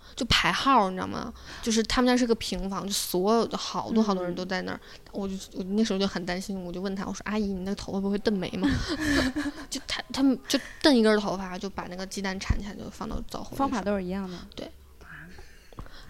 [0.09, 1.32] 嗯，就排号，你知道吗？
[1.62, 4.80] 就是他们家是个平房，就所有的好多好多人都在那儿。
[5.12, 8.68] 我就我那时候就很担心，我就问他，我说：“阿姨，你那个头发不会蹬没吗？”
[9.70, 14.36] 就他他们就蹬一根头发，就把那个鸡蛋铲起来，就放到灶火里方法都是一样的。
[14.55, 14.70] 对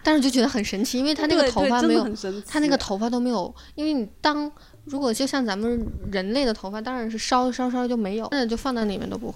[0.03, 2.03] 但是就觉得很神奇，因为他那个头发没有，
[2.47, 4.51] 他那个头发都没有，因为你当
[4.85, 9.33] 如果就像咱们人类的头发，当然是烧一烧烧就没有，那就放在里面都不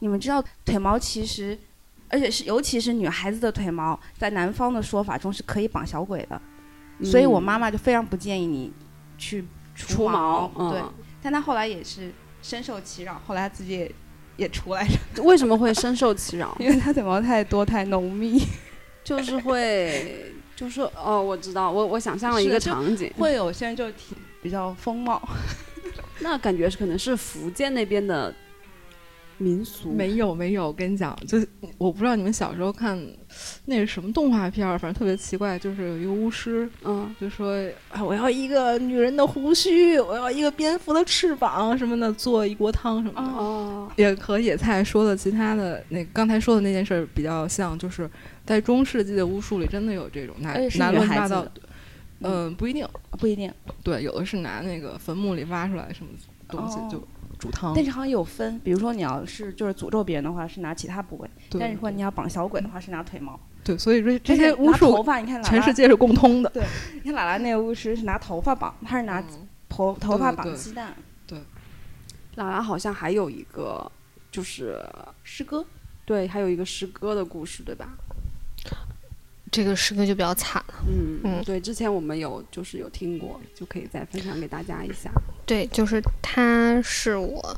[0.00, 1.58] 你们知道腿毛其实，
[2.14, 6.40] 而且是尤其是女孩子的腿毛，在南方的说法中是可以绑小鬼的，
[7.02, 8.72] 所以我妈妈就非常不建议你
[9.18, 9.44] 去
[9.74, 10.92] 除除毛，对，嗯。
[11.20, 13.92] 但她后来也是深受其扰，后来她自己也
[14.36, 16.56] 也出来着， 为什么会深受其扰？
[16.60, 18.40] 因为她腿毛太多太浓密，
[19.02, 25.20] 就是会，就是哦，我知道，我我想象了一个场景，会有些人就挺比较风貌。
[26.20, 28.32] 那感觉是可能是福建那边的
[29.38, 32.98] 民俗，没有没有，我跟你讲，就是我不知道你们小时候看
[33.64, 37.54] 那是什么动画片儿，反正特别奇怪，就是有一个巫师嗯，就说
[37.90, 43.28] 啊，我要一个女人的胡须，我要一个蝙蝠的翅膀什么的，做一锅汤什么的。
[43.28, 48.08] 哦，也和野菜说的其他的那刚才说的那件事儿比较像，就是
[48.44, 51.46] 在中世纪的巫术里真的有这种拿拿乱七八糟
[52.26, 56.10] 嗯、不一定，不一定，对，有的是拿那个坟墓里挖出来什么
[56.48, 56.88] 东西哦。
[56.90, 57.08] 就
[57.44, 61.28] 煮汤，但是好像有分，比如说你要是就是诅咒别人的话，是拿其他部位；
[61.60, 63.38] 但是如果你要绑小鬼的话，是拿腿毛。
[63.62, 66.48] 对，所以说这些巫术头术发，你看全世界是共通的。
[66.48, 66.64] 对
[67.02, 69.22] 你看喇喇那个巫师是拿头发绑，他是拿
[69.68, 70.94] 头头发绑鸡蛋。
[71.26, 71.38] 对
[72.36, 73.90] 拉拉好像还有一个，
[74.30, 74.82] 就是
[75.22, 75.62] 诗歌，
[76.06, 77.90] 对，还有一个诗歌的故事，对吧？
[79.54, 80.74] 这个诗歌就比较惨了。
[80.88, 85.08] 嗯嗯对，之前我们有就是有听过，就可以再分享给大家一下。
[85.46, 87.56] 对，就是他是我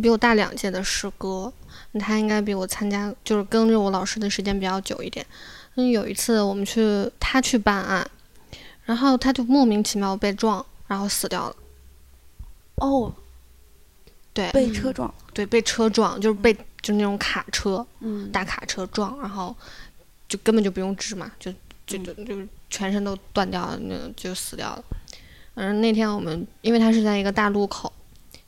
[0.00, 1.52] 比我大两届的师哥，
[2.00, 5.26] 他应该比我参加就是跟着我老师的时间比较久一点。
[5.74, 8.10] 嗯，有一次我们去他去办案，
[8.86, 11.56] 然后他就莫名其妙被撞，然后死掉了。
[12.76, 13.14] 哦，
[14.32, 19.54] 对，被车撞，对被车撞，就是被就是那种卡车嗯大卡车撞，然后
[20.34, 21.52] 就根本就不用治嘛，就
[21.86, 22.36] 就就就
[22.68, 24.84] 全身都断掉了，那就死掉了。
[25.54, 27.92] 嗯，那天我们因为他是在一个大路口，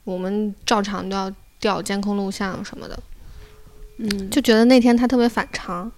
[0.03, 2.99] 我们照常都要调监控录像什么的，
[3.99, 5.89] 嗯，就觉得那天他特别反常，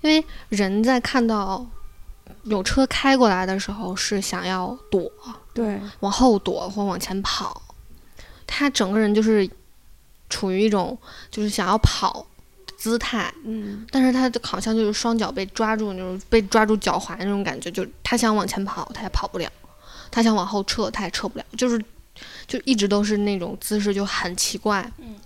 [0.00, 1.66] 因为人在看到
[2.44, 5.12] 有车开过来的时候是想要躲，
[5.52, 7.60] 对，往后躲或往前跑，
[8.46, 9.46] 他整个人就是
[10.30, 10.96] 处于一种
[11.30, 12.27] 就是想要跑的
[12.78, 13.84] 姿态，嗯。
[13.90, 19.46] 但是他好像就是双脚被抓住，那种被抓住脚踝那种感觉，就他想往前跑，他也跑不了；
[20.10, 21.78] 他想往后撤，他也撤不了，就是
[22.46, 24.90] 就一直都是那种姿势就很奇怪。
[24.96, 25.16] 嗯。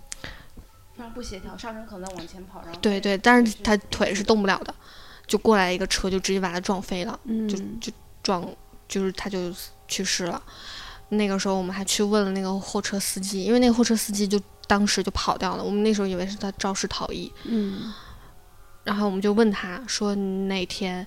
[0.95, 4.75] 非常不协调，上身可能往前跑，然后对对，但是他腿是动不了的，
[5.27, 7.93] 就过来一个车就直接把他撞飞了，嗯，就就
[8.23, 8.47] 撞，
[8.89, 9.53] 就是他就
[9.89, 10.41] 去世了。
[11.09, 17.93] 那个时候我们还去问了那个货车司机，因为那个货车司机就当时就跑掉了，我们那时候以为是他肇事逃逸，嗯
[18.85, 21.07] 然后我们就问他说你那天，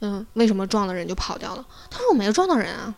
[0.00, 1.66] 嗯，为什么撞了人就跑掉了？
[1.90, 2.94] 他说我没有撞到人啊。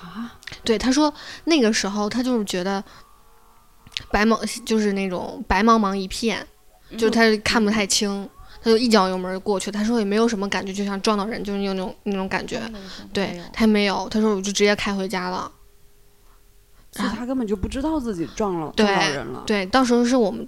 [0.00, 0.34] 啊，
[0.64, 1.12] 对，他说
[1.44, 2.82] 那个时候他就是觉得
[4.10, 6.46] 白茫就是那种白茫茫一片，
[6.92, 8.26] 就是他看不太清，
[8.62, 9.70] 他就一脚油门过去。
[9.70, 12.62] 他说也没有什么感觉，就像撞到人，就是有那种那种感觉。
[13.12, 15.52] 对他没有，他说我就直接开回家了。
[16.92, 19.42] 所以他根本就不知道自己撞了对撞到人了。
[19.46, 20.46] 对，到时候是我们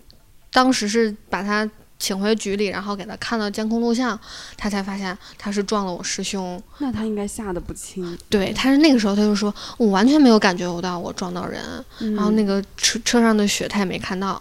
[0.52, 1.68] 当时是把他
[1.98, 4.18] 请回局里，然后给他看到监控录像，
[4.56, 6.60] 他才发现他是撞了我师兄。
[6.78, 8.18] 那他应该吓得不轻。
[8.28, 11.62] 对，他是那个时候他就说，我完全没有感觉到我撞到人，
[11.98, 14.40] 然然后那个车车上的血他也没看到，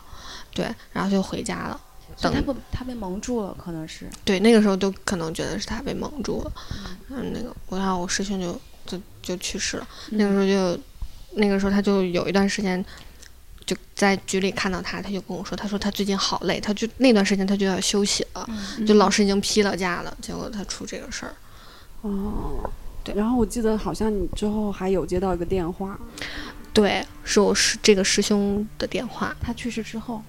[0.54, 1.80] 对，然后就回家了。
[2.20, 6.52] 等他不他被蒙住了，可能是对，那个时候就可能觉得是他被蒙住了，
[7.10, 10.80] 嗯，那个我然后我师兄就就就去世了，那个时候就
[11.36, 12.84] 那个时候他就有一段时间。
[13.64, 18.50] 就在局里看到他，他就跟我说，他说他最近好累，他就那段时间他就要休息了，
[18.86, 21.34] 就老师已经批了假了，结果他出这个事儿。
[22.02, 22.70] 哦，
[23.02, 25.98] 对然后我记得好像你之后还有接到一个电话，
[26.74, 29.34] 对，是我师这个师兄的电话。
[29.40, 30.22] 他去世之后，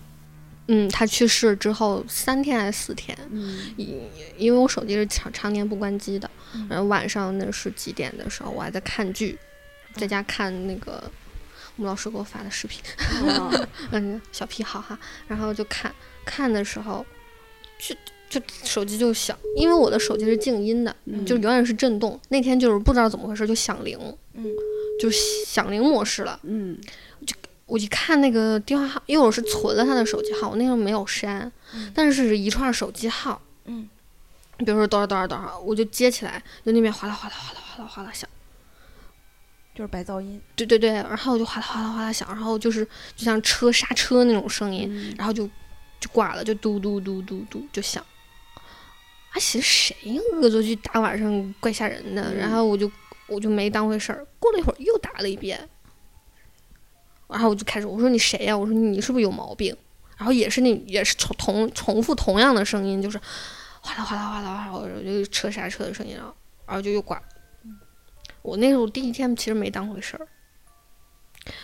[0.68, 3.98] 嗯，他去世之后三天还是四天，嗯因
[4.36, 9.36] 因为我手机是常常年不关机的，嗯然后晚上那是几点的时候，我还在看剧，
[9.96, 11.02] 在家看那个
[11.76, 12.80] 我们老师给我发的视频，
[13.22, 17.04] 嗯 嗯，小癖好哈，然后就看看的时候，
[17.78, 17.94] 就
[18.28, 22.18] 就手机就响，因为我的手机是静音的，嗯就永远是震动。
[22.28, 23.98] 那天就是不知道怎么回事就响铃，
[24.34, 24.44] 嗯，
[25.00, 26.38] 就响铃模式了。
[26.42, 26.78] 嗯
[27.26, 27.34] 就
[27.66, 31.50] 我一看那个电话号，因为我是存了他的手机号，我那时候没有删，
[31.94, 33.88] 但是是一串手机号，嗯，
[34.58, 38.28] 比如说多少多少多少，我就接起来，就那边哗啦哗啦哗啦哗啦哗啦响，
[39.74, 40.40] 就是白噪音。
[40.54, 42.84] 对对对，然后就哗啦哗啦哗啦响，然后就是
[43.16, 45.46] 就像车刹车那种声音，嗯然后就
[45.98, 48.04] 就挂了，就嘟嘟嘟嘟嘟就响。
[49.30, 50.20] 啊，寻思谁呀？
[50.40, 52.90] 恶作剧大晚上怪吓人的，然后我就
[53.26, 54.26] 我就没当回事儿。
[54.38, 55.68] 过了一会儿又打了一遍，
[57.28, 58.56] 然后我就开始我说你谁呀？
[58.56, 59.74] 我说你是不是有毛病？
[60.18, 63.18] 然后也是那也是重同重复同样的声音，就是
[63.80, 66.34] 哗啦哗啦哗啦哗啦，我就车刹车的声音，然后
[66.66, 67.22] 然后就又挂了。
[68.42, 70.26] 我那时候第一天其实没当回事儿，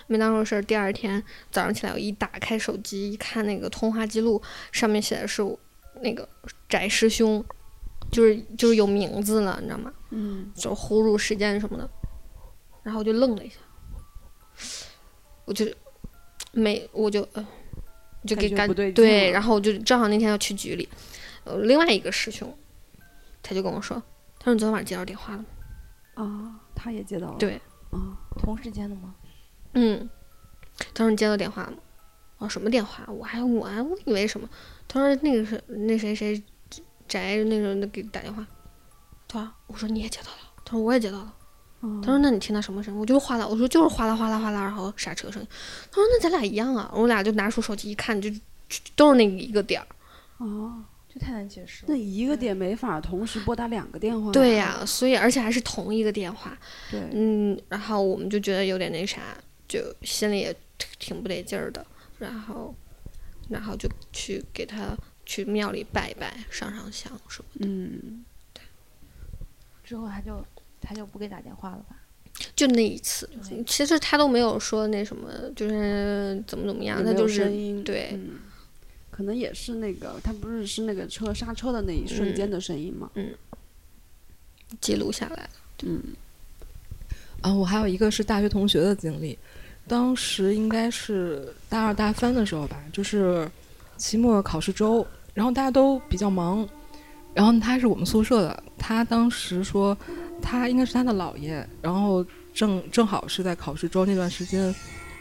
[0.07, 0.63] 没当回事儿。
[0.63, 4.41] 第二天早上起来，我一打开手机一看那个通话记录，
[4.73, 5.59] 上面写的是我
[6.03, 6.29] 那个
[6.69, 7.45] 翟师兄，
[8.11, 9.93] 就是就是有名字了，你知道吗？
[10.11, 11.91] 嗯就呼入时间什么的，
[12.83, 13.57] 然后我就愣了一下，
[15.45, 15.67] 我就
[16.53, 17.47] 没我就呃，
[18.25, 20.89] 就给感感觉不对然后我就正好那天要去局里，
[21.45, 22.57] 呃，另外一个师兄，
[23.43, 24.03] 他就跟我说，
[24.39, 25.45] 他说你昨天晚上接到电话了吗？
[26.15, 26.25] 啊，
[26.79, 27.61] 他也接到了，对，
[27.91, 29.15] 啊，同时间的吗？
[29.73, 30.09] 嗯，
[30.95, 31.79] 他说你接到电话了吗？
[32.39, 33.05] 我说什么电话？
[33.09, 34.49] 我还我还我以为什么？
[34.87, 36.41] 他说那个是那谁谁
[37.09, 38.47] 宅那个给你打电话，
[39.27, 41.35] 他说我说你也接到了，他说我也接到了。
[41.81, 45.49] 嗯他说：“那你听到什么声音？”我就是哗啦，我说就是哗啦哗啦哗啦，然后刹车声音。
[45.93, 48.41] 他说：“那咱俩一样啊。”我俩就拿出手机一看，就就
[48.97, 49.87] 都是那一个点儿。
[50.39, 51.97] 哦，这太难解释了那。
[51.97, 56.57] 一个点没法同时拨打两个电话，对呀、所以而且还是同一个电话。
[56.91, 59.21] 对，嗯，然后我们就觉得有点那啥，
[59.67, 61.85] 就心里也挺挺不得劲儿的。
[62.19, 62.75] 然后，
[63.49, 67.67] 然后就去给他去庙里拜一拜，上上香什么的。
[67.67, 68.25] 嗯
[69.85, 70.45] 之后他就
[70.83, 71.97] 他就不给打电话了吧？
[72.55, 73.29] 就那一次
[73.67, 77.47] 其实他都没有说那什么，就是怎么怎么样，他就是，
[77.83, 78.39] 对嗯，
[79.19, 83.11] 可能也是那个，他不是是那个车刹车的那一瞬间的声音吗？
[83.17, 83.35] 嗯
[84.81, 85.51] 记录下来。
[85.83, 86.01] 嗯
[87.41, 89.37] 啊，我还有一个是大学同学的经历，
[89.89, 93.51] 当时应该是大二大三的时候吧，就是
[93.97, 95.05] 期末考试周，
[95.35, 96.65] 然后大家都比较忙，
[97.35, 99.99] 然后他是我们宿舍的，他当时说
[100.41, 104.73] 他应该是他的姥爷，然后正正好是在考试周那段时间，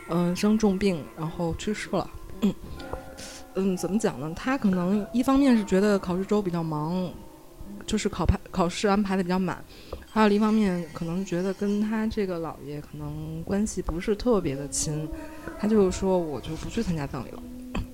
[0.10, 2.08] 嗯、生重病，然后去世了。
[2.42, 2.54] 嗯
[3.58, 4.32] 嗯，怎么讲呢？
[4.36, 7.12] 他可能一方面是觉得考试周比较忙，
[7.86, 9.58] 就是考排考试安排的比较满，
[10.12, 15.10] 还有一方面可能觉得跟他这个姥爷可能关系不是特别的亲，
[15.60, 17.42] 他就说我就不去参加葬礼了，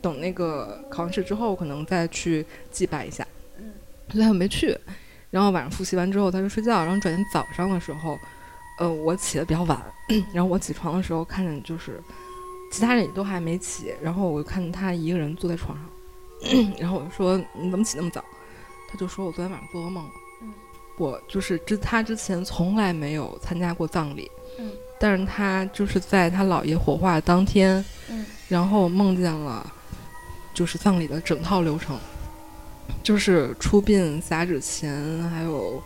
[0.02, 3.26] 等那个考完试之后可能再去祭拜一下。
[3.58, 3.72] 嗯，
[4.10, 4.78] 所以他就没去。
[5.32, 8.20] 然后晚上复习完之后他就睡觉，然后转天早上的时候，
[8.80, 9.82] 呃，我起的比较晚，
[10.32, 12.00] 然后我起床的时候看见就是
[12.74, 18.24] 其他人也都还没起，然后我就看见他一个人坐在床上， 然后我就说你怎么起那么早？
[18.90, 20.10] 他就说我昨天晚上做噩梦了。
[20.42, 20.52] 嗯
[20.98, 29.72] 我就是之他之前从来没有参加过葬礼，嗯但是他就是在他姥爷火化当天，嗯然后梦见了
[30.54, 31.98] 就是葬礼的整套流程，
[33.04, 35.82] 就是出殡、撒纸钱，还有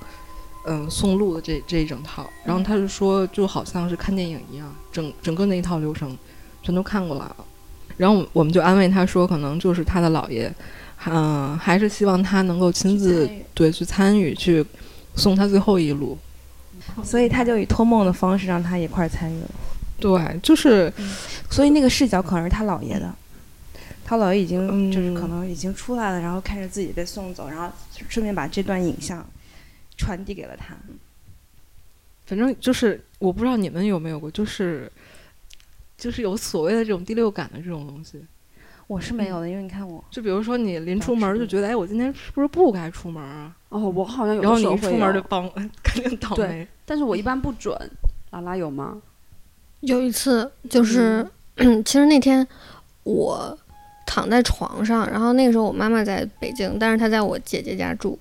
[0.65, 2.29] 嗯送路的这这一整套。
[2.43, 6.17] 然后他就说，就好像是看电影一样，整整个那一套流程
[6.67, 7.35] 全都看过来了。
[7.95, 10.51] 然后我们就安慰他说，可能就是他的姥爷，
[11.05, 14.63] 嗯、还是希望他能够亲自对去参与，去
[15.15, 16.17] 送他最后一路。
[17.03, 19.49] 所以他就以托梦的方式让他一块儿参与了。
[19.99, 20.91] 对，就是
[21.49, 23.15] 所以那个视角可能是他姥爷的，
[24.03, 27.71] 他姥爷已经就是嗯可能已经出来了，然后看着自己被送走，然后
[28.09, 29.25] 顺便把这段影像
[29.97, 30.75] 传递给了他。
[32.27, 34.91] 反正就是我不知道你们有没有过，就是
[35.97, 38.23] 就是有所谓的这种第六感的这种东西。
[38.87, 43.53] 我是没有的，因为你看我，就比如说你临出门就觉得，哎，我今天是不是不该出门啊？
[43.67, 45.49] 哦，我好像有然后你的时候一出门就有，帮，
[45.83, 46.67] 肯定倒对霉。
[46.85, 47.75] 但是我一般不准。
[48.31, 49.01] 拉拉有吗？
[49.81, 51.25] 有一次就是，
[51.83, 52.47] 其实那天
[53.03, 53.57] 我
[54.05, 58.17] 躺在床上，然后那个时候我妈妈在北京，但是她在我姐姐家住。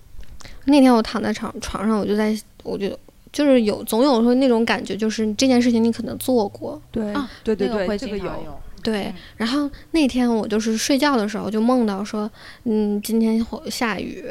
[0.64, 2.98] 那天我躺在床床上，我就在我就
[3.36, 8.58] 就是有总有说那种感觉，就是这件事情你可能做过，对啊对对对，那个会这个有。
[8.82, 9.14] 对嗯。
[9.36, 12.30] 然后那天我就是睡觉的时候就梦到说，
[12.64, 14.24] 嗯，今天会下雨，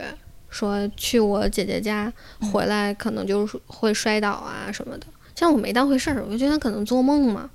[0.49, 2.11] 说去我姐姐家
[2.51, 5.05] 回来可能就是会摔倒啊什么的。
[5.35, 7.47] 像我没当回事儿，我就觉得可能做梦嘛，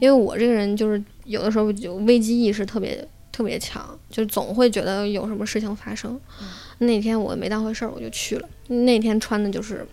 [0.00, 6.20] 因为我这个人就是有的时候就危机意识特别特别强，就总会觉得有什么事情发生。
[6.78, 8.48] 那天我没当回事儿，我就去了。
[8.68, 9.84] 那天穿的就是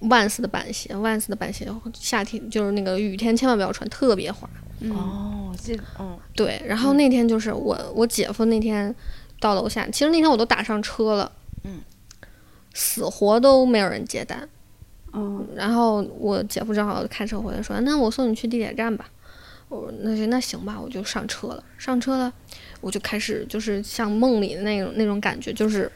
[0.00, 4.48] 万斯的板鞋，万斯的板鞋，夏天就是那个雨天千万不要穿，特别滑。
[4.80, 8.94] 嗯哦，这嗯对，然后那天就是我我姐夫那天
[9.38, 11.30] 到楼下，其实那天我都打上车了，
[11.64, 11.80] 嗯，
[12.72, 14.48] 死活都没有人接单。
[15.12, 19.10] 嗯然后我姐夫正好开车回来说：“那我送你去地铁站吧。”
[19.68, 22.32] 我说：“那行那行吧。”我就上车了，上车了，
[22.80, 25.90] 我就开始就是像梦里的那种那种感觉，就是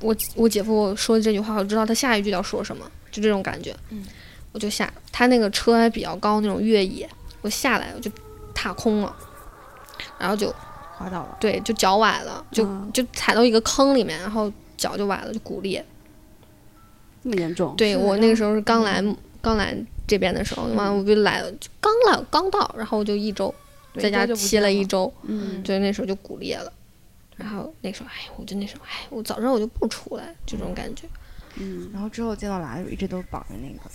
[0.00, 3.74] 我我姐夫说的这句话，我知道他下一句要说什么，就这种感觉。
[3.90, 4.04] 嗯，
[4.52, 7.08] 我就下，他那个车还比较高，那种越野，
[7.42, 8.10] 我下来我就
[8.54, 9.16] 踏空了，
[10.18, 10.54] 然后就
[10.92, 11.36] 滑倒了。
[11.40, 15.84] 对，就脚崴了，就、嗯就踩到一个坑里面，然后脚就崴了，就骨裂。
[17.22, 17.74] 这么严重？
[17.76, 19.04] 对我那个时候是刚来、
[19.40, 23.54] 刚来这边的时候，完了我就来了，就刚来刚到，然后我就一周
[23.98, 26.72] 在家歇了一周，嗯就，那时候就骨裂了。
[27.36, 31.06] 然后那时候，哎，我就那时候，哎，我早知道我就不出来，就这种感觉。
[31.06, 31.19] 嗯，
[31.92, 33.90] 然后之后见到喇一直都绑着那个。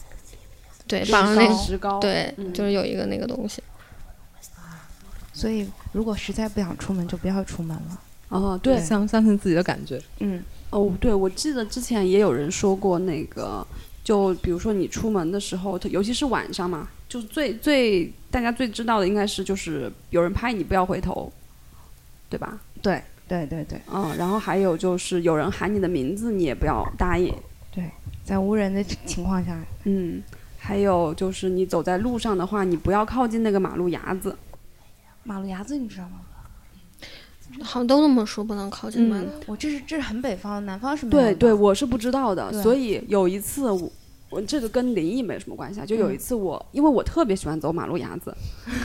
[0.88, 3.62] 对，绑着那个，石膏，对，嗯就是有一个那个东西。
[5.34, 8.02] 所以如果实在不想出门，就不要出门了。
[8.30, 10.02] 哦对相相信自己的感觉。
[10.20, 13.66] 嗯哦对，我记得之前也有人说过那个，
[14.04, 21.32] 就比如说你出门的时候，尤其是晚上嘛，就最最大家最知道的应该是就是有人拍你不要回头，
[22.30, 22.60] 对吧？
[22.82, 27.34] 对对对对，嗯，然后还有就是有人喊你的名字，你也不要答应。
[28.26, 30.22] 在无人的情况下，嗯，
[30.58, 34.36] 还有就是你走在路上的话，你不要靠近那个马路牙子。
[35.24, 36.22] 马路牙子你知道吗？
[37.62, 39.28] 好像都那么说，不能靠近马路。
[39.28, 41.22] 嗯，我这是这是很北方，南方是没有。
[41.22, 43.92] 对对，我是不知道的，所以有一次我。
[44.32, 48.36] 我这个跟灵异没什么关系啊，就有一次我，因为我特别喜欢走马路牙子，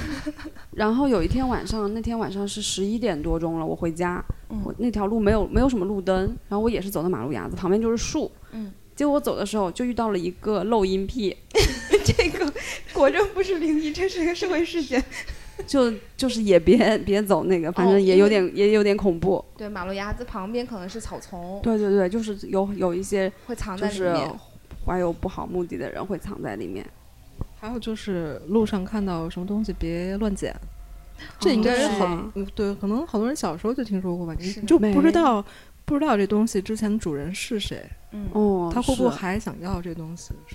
[0.70, 8.70] 然后有一天晚上，那天晚上是十一点多钟了，我回家，嗯我那条路没有没有什么路灯，然后我也是走的马路牙子，旁边就是树，嗯，
[9.00, 11.34] 结果我走的时候就遇到了一个漏音癖，
[12.04, 12.52] 这个
[12.92, 15.02] 果真不是灵异，这是一个社会事件。
[15.66, 19.42] 就就是也别别走那个，反哦正也有点、也有点恐怖。
[19.56, 24.40] 对，马路牙子旁边可能是草丛，对对对，就是有有一些会藏就是在里面。
[24.84, 26.86] 怀有不好目的的人会藏在里面。
[27.58, 30.54] 还有就是路上看到什么东西别乱捡，
[31.38, 34.36] 这应哦该是好、是吗嗯对，可能好多人小时候就听说过吧，
[34.66, 35.42] 就不知道
[35.90, 38.28] 不知道这东西之前主人是谁，嗯。
[38.32, 40.32] 哦，他会不会还想要这东西？
[40.46, 40.54] 是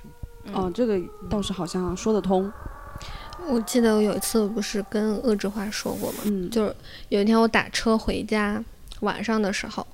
[0.49, 0.61] 吗？
[0.61, 0.97] 哦，这个
[1.29, 2.49] 倒是好像说得通。
[3.49, 6.19] 我记得我有一次我不是跟恶之花说过吗？
[6.23, 6.73] 嗯，就是
[7.09, 8.63] 有一天我打车回家，
[9.01, 9.85] 晚上的时候，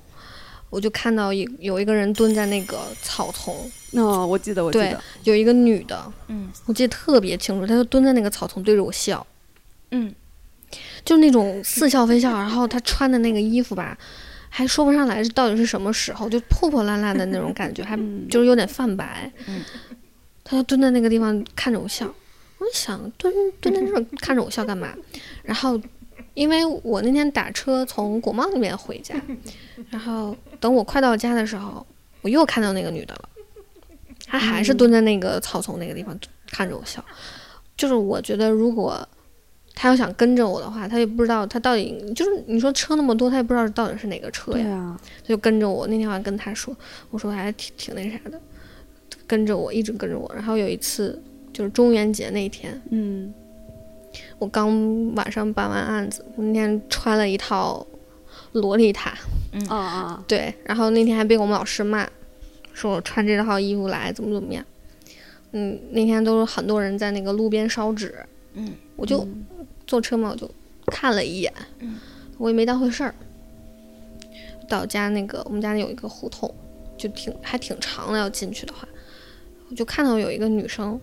[0.69, 3.55] 我就看到一有一个人蹲在那个草丛，
[3.93, 6.51] 那、我记得，我记对得，有一个女的，嗯。
[6.67, 9.25] 我记得特别清楚，她就蹲在那个草丛对着我笑，
[9.89, 10.13] 嗯，
[11.03, 13.97] 就那种似笑非笑，然后她穿的那个衣服吧，
[14.53, 19.31] 还说不上来是到底是什么时候，就破破烂烂的那种感觉，还嗯就是有点泛白。
[19.47, 19.63] 嗯，
[20.43, 22.05] 她就蹲在那个地方看着我笑，
[22.57, 24.93] 我就想蹲蹲在那儿看着我笑干嘛？
[25.41, 25.81] 然后。
[26.33, 29.13] 因为我那天打车从国贸那边回家，
[29.89, 31.85] 然后等我快到家的时候，
[32.21, 33.29] 我又看到那个女的了，
[34.25, 36.17] 她还是蹲在那个草丛那个地方
[36.49, 37.03] 看着我笑。
[37.75, 39.05] 就是我觉得，如果
[39.73, 45.87] 她要想跟着我的话，他也不知道他到底就是你说车那么多，他也不知道到底是哪个车呀，他就跟着我。
[45.87, 46.75] 那天我还跟他说，
[47.09, 48.39] 我说还挺挺那啥的，
[49.25, 50.31] 跟着我一直跟着我。
[50.35, 51.19] 然后有一次
[51.51, 53.33] 就是中元节那天，嗯，
[54.37, 57.85] 我刚晚上办完案子，我那天穿了一套
[58.51, 59.17] 洛丽塔，
[59.67, 62.07] 啊啊，对，然后那天还被我们老师骂，
[62.73, 64.63] 说我穿这套衣服来怎么怎么样。
[65.53, 68.15] 嗯，那天都是很多人在那个路边烧纸，
[68.53, 69.45] 嗯，我就嗯
[69.91, 70.49] 坐车嘛，我就
[70.85, 71.97] 看了一眼，嗯，
[72.37, 73.13] 我也没当回事儿。
[74.69, 76.49] 到家那个我们家有一个胡同，
[76.97, 78.87] 就挺还挺长的，要进去的话，
[79.69, 80.97] 我就看到有一个女生，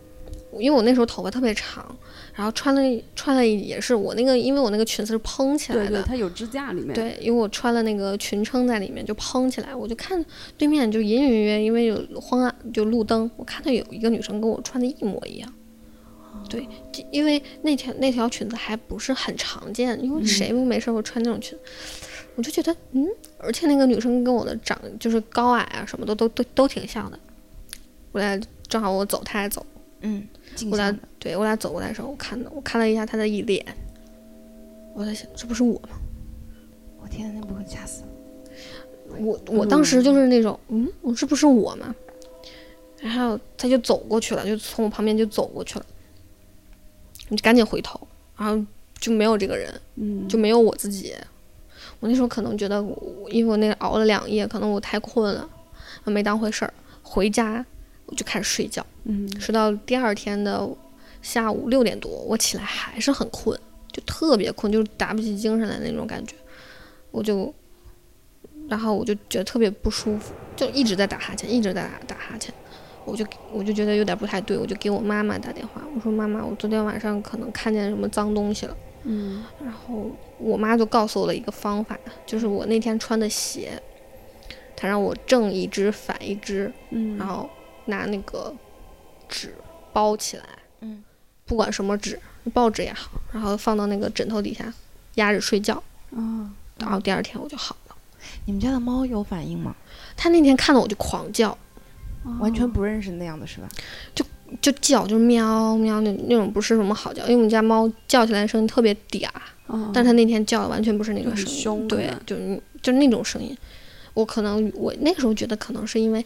[0.58, 1.94] 因为我那时候头发特别长，
[2.32, 10.24] 然后穿了穿了也是我那个，因为我那个裙子是蓬起来的，对对，它有支架里面。，对，因为我穿了那个裙撑在里面，就蓬起来，我就看
[10.56, 15.52] 对面就隐隐约约，因为有昏暗，就路灯，我看到有一个女生跟我穿的一模一样。
[16.48, 16.68] 对，
[17.10, 21.58] 因为那条那条裙子还不是很常见，因为谁不没事会穿那种裙？
[22.36, 23.06] 我就觉得，嗯，
[23.38, 27.18] 而且那个女生跟我的长就是高矮啊，什么的都都都挺像的。
[28.12, 29.64] 我俩正好我走，她也走，
[30.00, 30.26] 嗯，
[30.70, 33.64] 我俩对我俩走过来的时候，我看到我看了一下她的一脸，
[34.94, 35.90] 我在想这不是我吗？
[37.02, 38.08] 我天，那不会吓死了。
[39.18, 41.94] 我我当时就是那种，嗯，我这不是我吗？
[43.00, 45.86] 然后他就走过去了，就从我旁边就走过去了，
[47.28, 48.00] 我就赶紧回头，
[48.36, 48.64] 然后
[48.98, 51.14] 就没有这个人，嗯，就没有我自己。
[52.00, 55.48] 我那时候可能觉得我，因为我那个熬了两夜，可能我太困了，
[56.04, 56.72] 没当回事儿。
[57.02, 57.64] 回家
[58.06, 60.68] 我就开始睡觉，嗯睡到第二天的
[61.22, 63.58] 下午六点多，我起来还是很困，
[63.90, 66.34] 就特别困，就是打不起精神来那种感觉。
[67.10, 67.52] 我就，
[68.68, 72.54] 然后我就觉得特别不舒服，就一直在打哈欠，一直在打打哈欠。
[73.08, 78.76] 我就我就觉得有点不太对，我就给我妈妈打电话，我说妈妈，我昨天晚上可能看见什么脏东西了。
[79.04, 83.80] 嗯然后我妈就告诉我了一个方法，就是我那天穿的鞋，
[84.76, 87.48] 她让我正一只反一只，嗯，然后
[87.86, 88.54] 拿那个
[89.28, 89.54] 纸
[89.92, 90.44] 包起来，
[90.80, 91.02] 嗯，
[91.46, 92.20] 不管什么纸，
[92.52, 94.72] 报纸也好，然后放到那个枕头底下
[95.14, 95.82] 压着睡觉，
[96.14, 97.96] 啊，然后第二天我就好了。
[98.44, 99.74] 你们家的猫有反应吗？
[100.16, 101.56] 它那天看到我就狂叫，
[102.40, 103.68] 完全不认识那样的是吧？
[104.14, 104.24] 就
[104.60, 109.28] 就叫，就是喵喵那那种不是什么好叫，因为我们家猫叫起来声音特别嗲，
[109.66, 113.56] 哦，但是它那天叫的完全不是那个声音，对就是就是那种声音。
[114.14, 116.24] 我可能我那个时候觉得可能是因为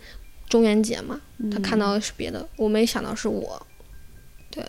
[0.48, 1.20] 中元节嘛，
[1.50, 3.60] 他看嗯到的是别的，我没想到是我。
[4.50, 4.64] 对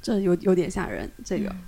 [0.00, 1.62] 这有有点吓人，这个嗯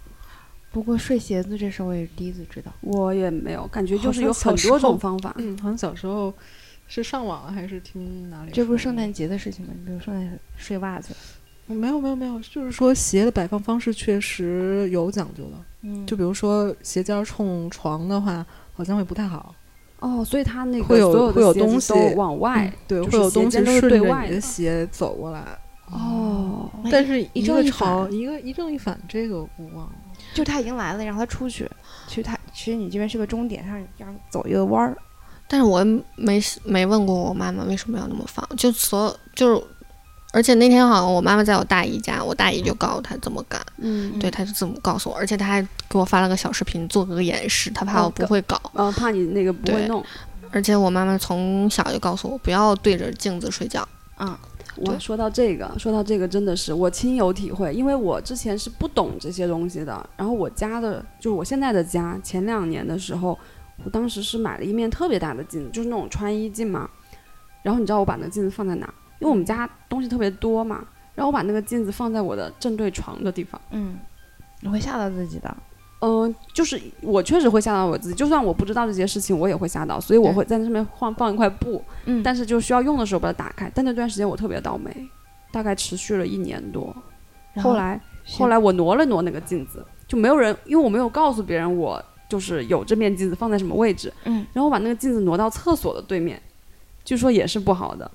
[0.70, 2.70] 不过睡鞋子这事儿我也是第一次知道。
[2.82, 5.34] 我也没有感觉，就是有很多种方法。
[5.38, 6.32] 嗯，好像小时候
[6.88, 8.50] 是上网还是听哪里？
[8.50, 9.72] 这不是圣诞节的事情吗？
[9.76, 11.14] 你比如圣诞节睡袜子，
[11.66, 15.56] 没有没有没有，就是说鞋的摆放方式确实有讲究的。
[15.82, 19.54] 嗯就比如说鞋尖儿冲床的话，好像会不太好。
[20.00, 22.72] 哦，所以它那个会有会有东西都往外嗯。
[22.88, 25.44] 对，会有东西顺着你的鞋走过来。
[25.90, 29.92] 哦，但是一一个正一反朝一个一正一反，这个我忘了。
[30.34, 31.68] 就他已经来了，让他出去。
[32.06, 34.96] 其实他其实你这边是个终点，让你让你走一个弯儿。
[35.48, 35.82] 但是我
[36.14, 39.62] 没没问过我妈妈为什么要那么放，就所有就是，
[40.32, 50.04] 而且那天好像我妈妈在我大姨家，我大姨就告诉她怎么干，嗯，对，她就这么告诉我，而且她还给我发了个小视频做个演示，她怕哦我不会搞，呃，怕你那个不会对弄。
[50.50, 53.86] 而且我妈妈从小就告诉我不要对着镜子睡觉，
[54.16, 54.38] 啊，
[54.76, 60.08] 对我说到这个，说到这个真的是我亲有体会，因为我之前是不懂这些东西的。
[60.16, 63.38] 然后我家的，就是我现在的家，前两年的时候，
[63.84, 66.88] 我当时是买了一面特别大的镜子，就是那种穿衣镜嘛。
[67.62, 68.92] 然后你知道我把那个镜子放在哪？
[69.18, 73.60] 因为我们家东西特别多嘛，然后我把那个镜子放在我的正对床的地方。
[73.70, 73.98] 嗯，
[74.60, 75.56] 你会吓到自己的。
[76.00, 83.68] 嗯、就是我确实会吓到我自己，就算我不知道这些事情，我也会吓到，所以我会在那上面放放一块布，嗯但是就需要用的时候把它打开。
[83.74, 84.90] 但那段时间我特别倒霉，
[85.50, 86.94] 大概持续了一年多。
[87.52, 96.40] 然后来后来我挪了挪那个镜子，就没有人，因为我没有告诉别人我就是有这面镜子放在什么位置，嗯，然后我把那个镜子挪到厕所的对面，
[97.04, 98.10] 据说也是不好的。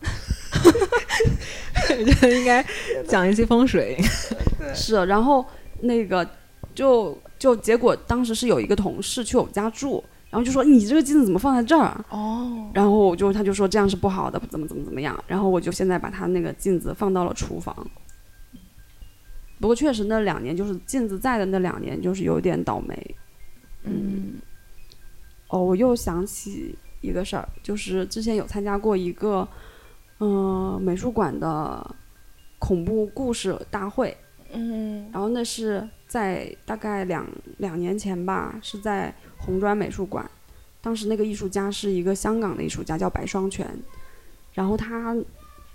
[1.89, 2.66] 我觉得应该
[3.07, 3.97] 讲一些风水。
[4.74, 5.45] 是，然后
[5.82, 6.28] 那个
[6.74, 12.05] 就就结果当时是有一个同事去我们家住，然后就说你这个镜子怎么放在这儿啊？
[12.09, 15.22] 哦，然后我就他就说这样是不好的，怎么怎么怎么样。
[15.28, 17.76] 然后我就现在把他那个镜子放到了厨房。
[19.59, 23.16] 不过确实那两年就是镜子在的那两年就是有点倒霉。
[23.84, 24.40] 嗯
[25.50, 29.48] 哦，我又想起一个事儿，就是之前有参加过一个，
[30.20, 31.96] 嗯、美术馆的
[32.60, 34.16] 恐怖故事大会，
[34.52, 37.28] 嗯然后那是在大概两
[37.58, 40.30] 两年前吧，是在红砖美术馆。
[40.82, 43.68] 当时那个艺术家是一个香港的艺术家，叫白双全。
[44.54, 45.16] 然后他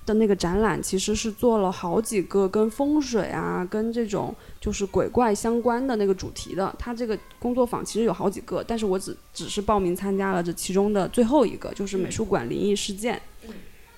[0.09, 6.75] 的那个展览其实是做了好几个跟风水啊、跟这种就是鬼怪相关的那个主题的。
[6.79, 13.21] 他这个工作坊其实有好几个，但是我只只是报名参加了这其中的最后一个，就是美术馆灵异事件。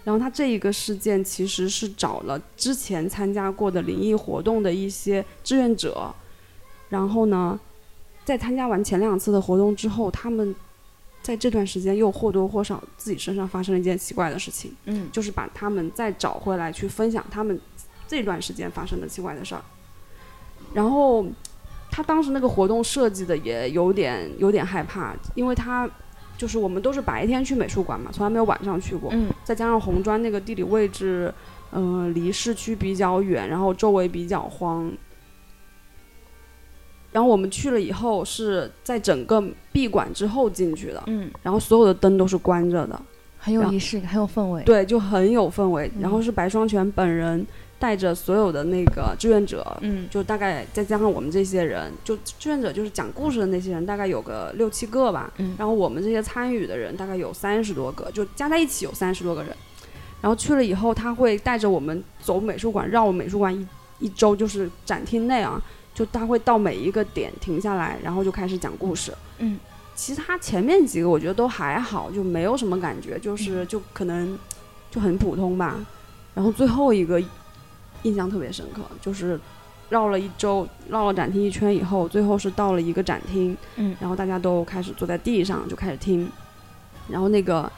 [0.02, 6.12] 然后他这一个事件其实是找了之前参加过的灵异活动的一些志愿者，
[6.88, 7.60] 然后呢，
[8.24, 10.54] 在参加完前两次的活动之后，他们
[11.22, 17.60] 在这段时间又或多或少自己身上发生了一件奇怪的事情，嗯就是把他们再找回来去分享他们
[18.08, 19.62] 这段时间发生的奇怪的事儿。
[20.72, 21.26] 然后
[21.90, 25.88] 他当时那个活动设计的也有点有点害怕，因为他
[26.38, 29.10] 就是我们都是白天去美术馆嘛，从来没有晚上去过。
[29.12, 31.32] 嗯再加上红砖那个地理位置，
[31.72, 34.90] 嗯、离市区比较远，然后周围比较荒。
[37.12, 39.42] 然后我们去了以后是在整个
[39.72, 43.00] 闭馆之后进去的，嗯然后所有的灯都是关着的，
[43.38, 44.62] 很有仪式感，很有氛围。
[44.62, 45.90] 对，就很有氛围。
[45.98, 47.44] 然后嗯是白双全本人
[47.78, 55.32] 带着所有的那个志愿者，嗯就大概再加上我们这些人，就志愿者就是讲故事的那些人，大概有个六七个吧。
[55.38, 59.52] 嗯然后我们这些参与的人大概有三十多个，就加在一起有三十多个人。
[60.20, 63.66] 然后去了以后，他会带着我们走美术馆，绕美术馆一
[64.00, 65.58] 一周，就是展厅内啊，
[65.92, 69.12] 就他会到每一个点停下来，然后就开始讲故事。
[69.38, 69.58] 嗯，
[69.94, 74.38] 其他前面几个我觉得都还好，就没有什么感觉，嗯就是就可能
[74.90, 75.78] 就很普通吧。
[76.34, 77.20] 然后最后一个
[78.02, 79.38] 印象特别深刻，就是
[79.88, 86.30] 绕了一周，绕了展厅一圈以后，最后是到了一个展厅，嗯然后大家都开始坐在地上就开始听，
[87.08, 87.70] 然后那个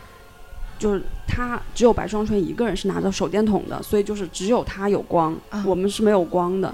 [0.78, 6.72] 就是他只有白双纯一个人是拿着手电筒的，所以就是只有他有光，啊我们是没有光的。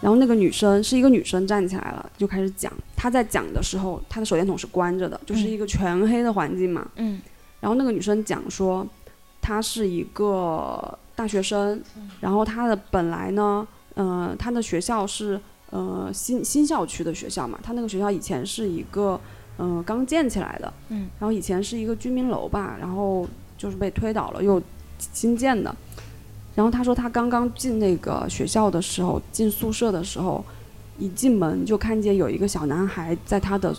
[0.00, 2.72] 然后那个女生是一个女生站起来了，就开始讲。
[2.96, 6.88] 她在讲的时候，她的手电筒是关着的，就是一个全黑的环境嘛。
[6.96, 7.20] 嗯
[7.60, 8.86] 然后那个女生讲说，
[9.40, 11.82] 她是一个大学生，
[12.20, 15.40] 然后她的本来呢，呃，她的学校是
[15.70, 19.20] 呃新新校区的学校嘛，她那个学校以前是一个
[19.56, 23.26] 呃刚建起来的，嗯，然后以前是一个居民楼吧，然后
[23.56, 24.62] 就是被推倒了又
[24.98, 25.74] 新建的。
[26.58, 30.44] 然后他说他刚刚进那个学校的时候，进宿舍的时候，
[30.98, 33.72] 一进门就看见有一个小男孩在他的。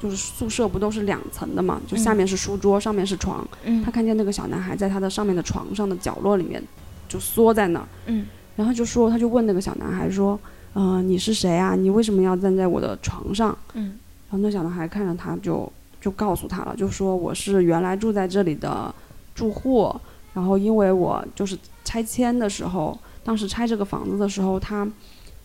[0.00, 6.60] 就是宿舍不都是两层的嘛，就下嗯面是书桌，上面是床，嗯他看见那个小男孩在他的上面的床上的角落里面
[7.08, 10.36] 就缩在那儿，嗯，然后就说，他就问那个小男孩说，
[10.72, 11.76] 呃，你是谁啊？
[11.76, 13.56] 你为什么要站在我的床上？
[13.74, 13.96] 嗯，
[14.28, 18.92] 然后那小男孩看着他就就告诉他了，就说我是原来住在这里的
[19.36, 19.94] 住户，
[20.34, 24.86] 然后因为我就是拆迁的时候，当时拆这个房子的时候，他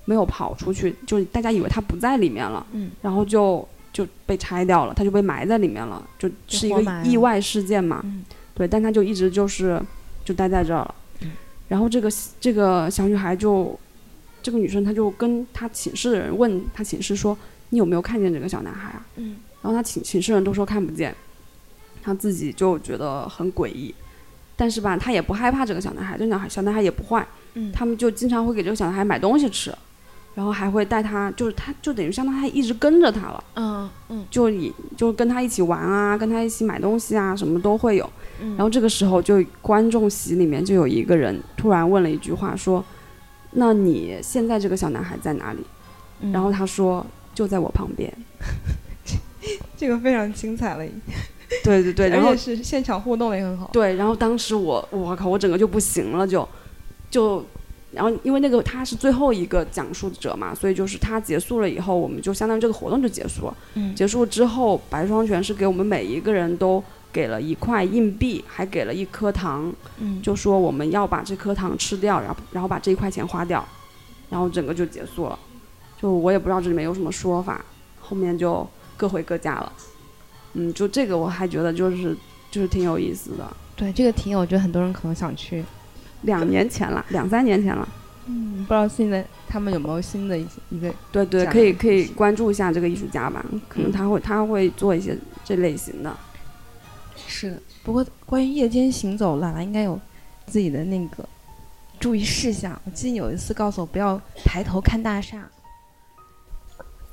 [0.05, 8.01] 没有跑出去，就大家以为他不在里面了，嗯，然后就就被拆掉了，他就被埋在里面了，就是一个意外事件嘛。
[8.03, 8.23] 嗯
[8.55, 9.79] 对，但他就一直就是
[10.25, 10.95] 就待在这儿了。
[11.21, 11.31] 嗯
[11.67, 12.09] 然后这个
[12.39, 13.77] 这个小女孩就，
[14.41, 17.38] 这个女生她就跟她寝室的人问她寝室说
[17.71, 21.13] ：“你有没有看见这个小男孩啊？”嗯然后她寝寝室人都说看不见，
[22.01, 23.93] 她自己就觉得很诡异。
[24.58, 29.72] 但是吧，他也不害怕这个小男孩，这小孩小男孩也不坏，嗯他们就经常会给这个小男孩买东西吃，
[30.34, 33.43] 然后还会带他，就是他就等于相当于他一直跟着他了。
[33.55, 38.10] 嗯嗯就以就跟他一起玩啊，跟他一起买东西啊，什么都会有。
[38.41, 42.84] 嗯，然后这个时候，就观众席里面就有一个人突然问了一句话，说
[43.53, 45.60] ：“那你现在这个小男孩在哪里？”
[46.22, 47.05] 嗯然后他说
[47.36, 48.12] ：“就在我旁边。
[49.78, 50.84] 这个非常精彩了，”
[51.64, 53.70] 对对对，然后是现场互动也很好。
[53.74, 56.48] 对，然后当时我我靠，我整个就不行了，就
[57.10, 57.43] 就。
[57.93, 63.58] 然后，因为那个他是最后一个讲述者嘛，所以就是他结束了以后，我们就相当于这个活动就结束了。
[63.76, 66.84] 嗯结束之后，白双全是给我们每一个人都
[67.14, 73.66] 给了一块硬币，还给了一颗糖，嗯就说我们要把这颗糖吃掉，然后然后把这一块钱花掉，
[74.30, 75.39] 然后整个就结束了。
[76.00, 77.64] 就我也不知道这里面有什么说法，
[78.02, 78.68] 后面就
[78.98, 79.72] 各回各家了。
[80.54, 82.16] 嗯，就这个我还觉得就是
[82.50, 83.45] 就是挺有意思的。
[83.76, 85.64] 对这个挺有，我觉得很多人可能想去。
[86.24, 87.88] 两年前了，两三年前了。
[88.26, 96.14] 嗯，不知道现在他们有没有新的一一个对对，可以可以关注一下这个艺术家吧，可能嗯他会他会做一些这类型的。
[97.28, 99.98] 是的，不过关于夜间行走，兰兰应该有
[100.48, 101.24] 自己的那个
[102.00, 102.78] 注意事项。
[102.84, 105.48] 我记得有一次告诉我不要抬头看大厦。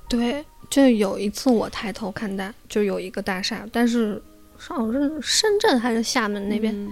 [0.08, 0.44] 对，
[0.74, 4.20] 就有一次我抬头看大，就有一个大厦，但是
[4.56, 6.90] 好像是深圳还是厦门那边，嗯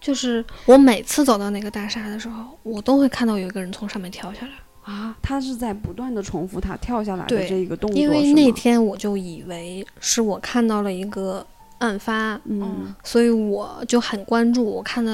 [0.00, 4.52] 就是我每次走到那个大厦的时候，我都会看到有一个人从上面跳下来。
[4.90, 11.46] 啊，他是在不断的重复他跳下来的这一个动作，因为那天我就以为是我看到了一个
[11.80, 14.64] 案发，嗯所以我就很关注。
[14.64, 15.12] 我看到，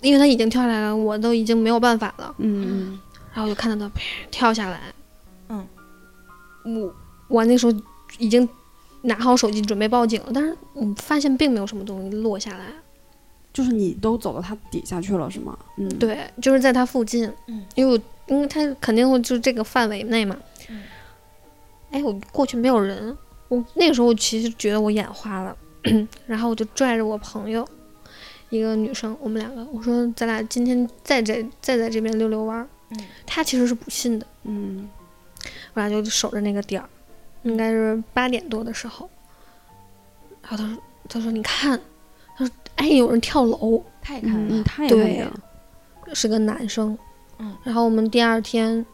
[0.00, 2.98] 因为他已经跳下来了，我都已经没有办法了，嗯
[3.32, 4.80] 然后我就看到他啪跳下来。
[5.50, 5.64] 嗯，
[6.64, 6.94] 我
[7.32, 7.72] 我那时候
[8.18, 8.46] 已经
[9.02, 12.66] 拿好手机准备报警了，但是我发现并没有什么东西落下来。
[13.52, 15.58] 就是你都走到他底下去了是吗？
[15.76, 20.36] 嗯，，对，就是在他附近，嗯，因为我因为他肯定会就是这个范围内嘛。
[20.68, 20.82] 嗯，
[21.90, 23.16] 哎，我过去没有人，
[23.48, 25.56] 我那个时候我其实觉得我眼花了，
[26.26, 27.66] 然后我就拽着我朋友，
[28.48, 32.66] 一个女生，我们两个，我说咱俩今天再在再在这边溜溜弯儿。
[32.90, 34.88] 嗯，他其实是不信的，嗯
[35.74, 36.88] 我俩就守着那个点儿，
[37.42, 39.08] 应该是八点多的时候，
[40.42, 40.78] 然后他说
[41.08, 41.80] 他说你看，
[42.36, 45.40] 他说哎有人跳楼，他也嗯嗯，他也对看见了，
[46.14, 46.96] 是个男生，
[47.38, 48.84] 嗯，然后我们第二天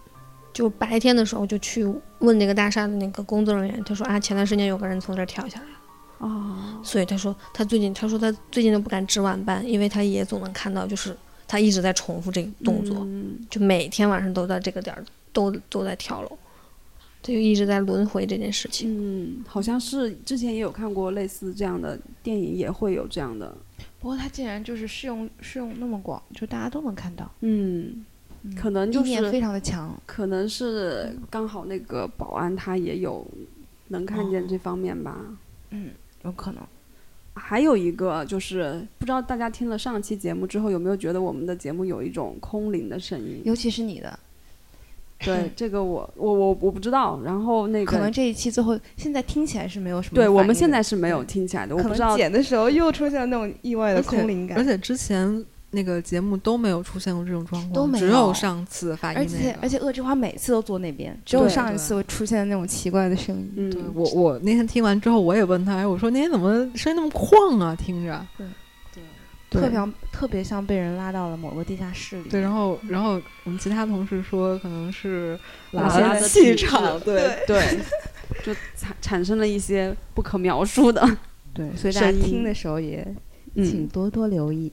[0.53, 1.85] 就白天的时候就去
[2.21, 5.73] 问那个大厦的那个工作人员，他说啊，前段时间有个人从这儿跳下来了，
[6.19, 11.17] 哦，所以他说他最近他说他最近都不敢值晚班，因为他也总能看到，就是
[11.47, 13.39] 他一直在重复这个动作，嗯。
[13.49, 16.39] 就每天晚上都在这个点儿都都在跳楼，
[17.23, 18.89] 他就一直在轮回这件事情。
[18.91, 23.57] 嗯，好像是之前也有看过类似这样的电影，也会有这样的，
[24.01, 28.05] 不过它竟然就是适用适用那么广，就大家都能看到，嗯，
[28.43, 29.95] 嗯可能就是意念非常的强。
[30.07, 33.27] 可能是刚好那个保安他也有
[33.89, 35.19] 能看见这方面吧。
[35.71, 35.91] 嗯，
[36.25, 36.63] 有可能。
[37.35, 43.41] 还有一个就是，不知道大家听了上期节目之后，有没有觉得我们的节目有一种空灵的声音？
[43.45, 44.19] 尤其是你的，
[45.25, 47.21] 对，这个我我我我不知道。
[47.25, 50.15] 然后那个，可能这一期最后现在听起来是没有什么。
[50.15, 54.65] 对我们现在是没有听起来的，我可不知道能剪的时候又出现了那种意外的空灵感而。
[54.65, 59.39] 且之前那个节目都没有出现过这种状况，都没只有有上次发音而那个。
[59.39, 63.53] 且而且恶之花每次都坐那边，只有上一次会出现那种奇怪的声音。
[63.57, 67.75] 嗯，对我我那天听完之后，我也问他，哎我说那天怎么声音那么旷啊？
[67.77, 68.25] 听着。
[69.51, 72.29] 特别特别像被人拉到了某个地下室里。
[72.29, 75.39] 对，然后然后我们其他同事说可能是
[75.73, 77.79] 拉拉拉的的气场，对对，
[78.45, 81.17] 就产产生了一些不可描述的。
[81.55, 83.03] 对，所以大家听的时候也
[83.55, 84.71] 请嗯，多多留意。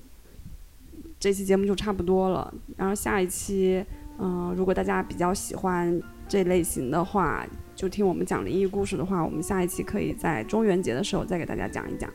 [1.18, 2.53] 这期节目就差不多了。
[2.77, 3.84] 然后下一期，
[4.19, 12.07] 嗯、如果大家比较喜欢这类型的话，就听我们讲灵异故事的话，我们下一期可以在中元节的时候再给大家讲一讲。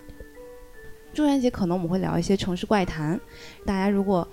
[1.13, 3.19] 中元节可能我们会聊一些城市怪谈，
[3.67, 4.27] 大家如果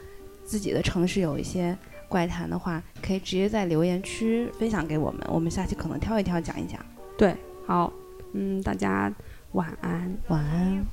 [0.43, 1.77] 自己的城市有一些
[2.07, 6.79] 怪谈的话，可以直接在留言区分享给我们，我们下期可能挑一挑讲一讲。
[7.17, 7.35] 对，
[7.65, 7.91] 好，
[8.33, 9.11] 嗯，大家
[9.53, 10.17] 晚安。
[10.27, 10.85] 晚安。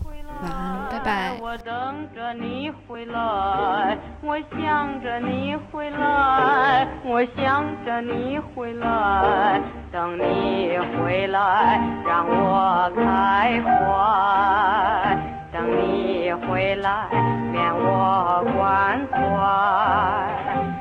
[0.43, 1.39] 晚安，拜拜。
[1.41, 9.63] 我等着你回来，我想着你回来，我想着你回来，
[9.93, 17.07] 等你回来让我开怀，等你回来
[17.53, 19.17] 免我关怀。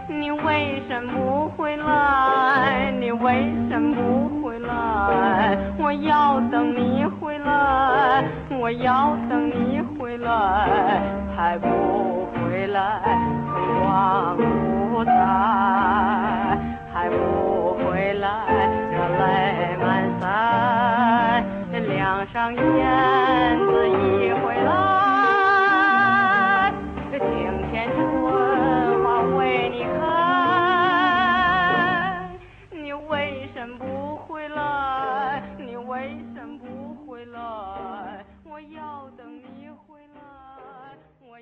[0.07, 2.91] 你为什么不回来？
[2.99, 5.55] 你为什么不回来？
[5.77, 8.23] 我要等你回来，
[8.59, 10.31] 我要等你回来，
[11.37, 11.67] 还不
[12.33, 12.99] 回来，
[13.53, 15.11] 春光不再，
[16.91, 18.27] 还不回来，
[18.89, 19.85] 热泪满
[20.19, 20.23] 腮，
[21.95, 24.32] 梁上燕子一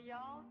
[0.06, 0.51] y'all.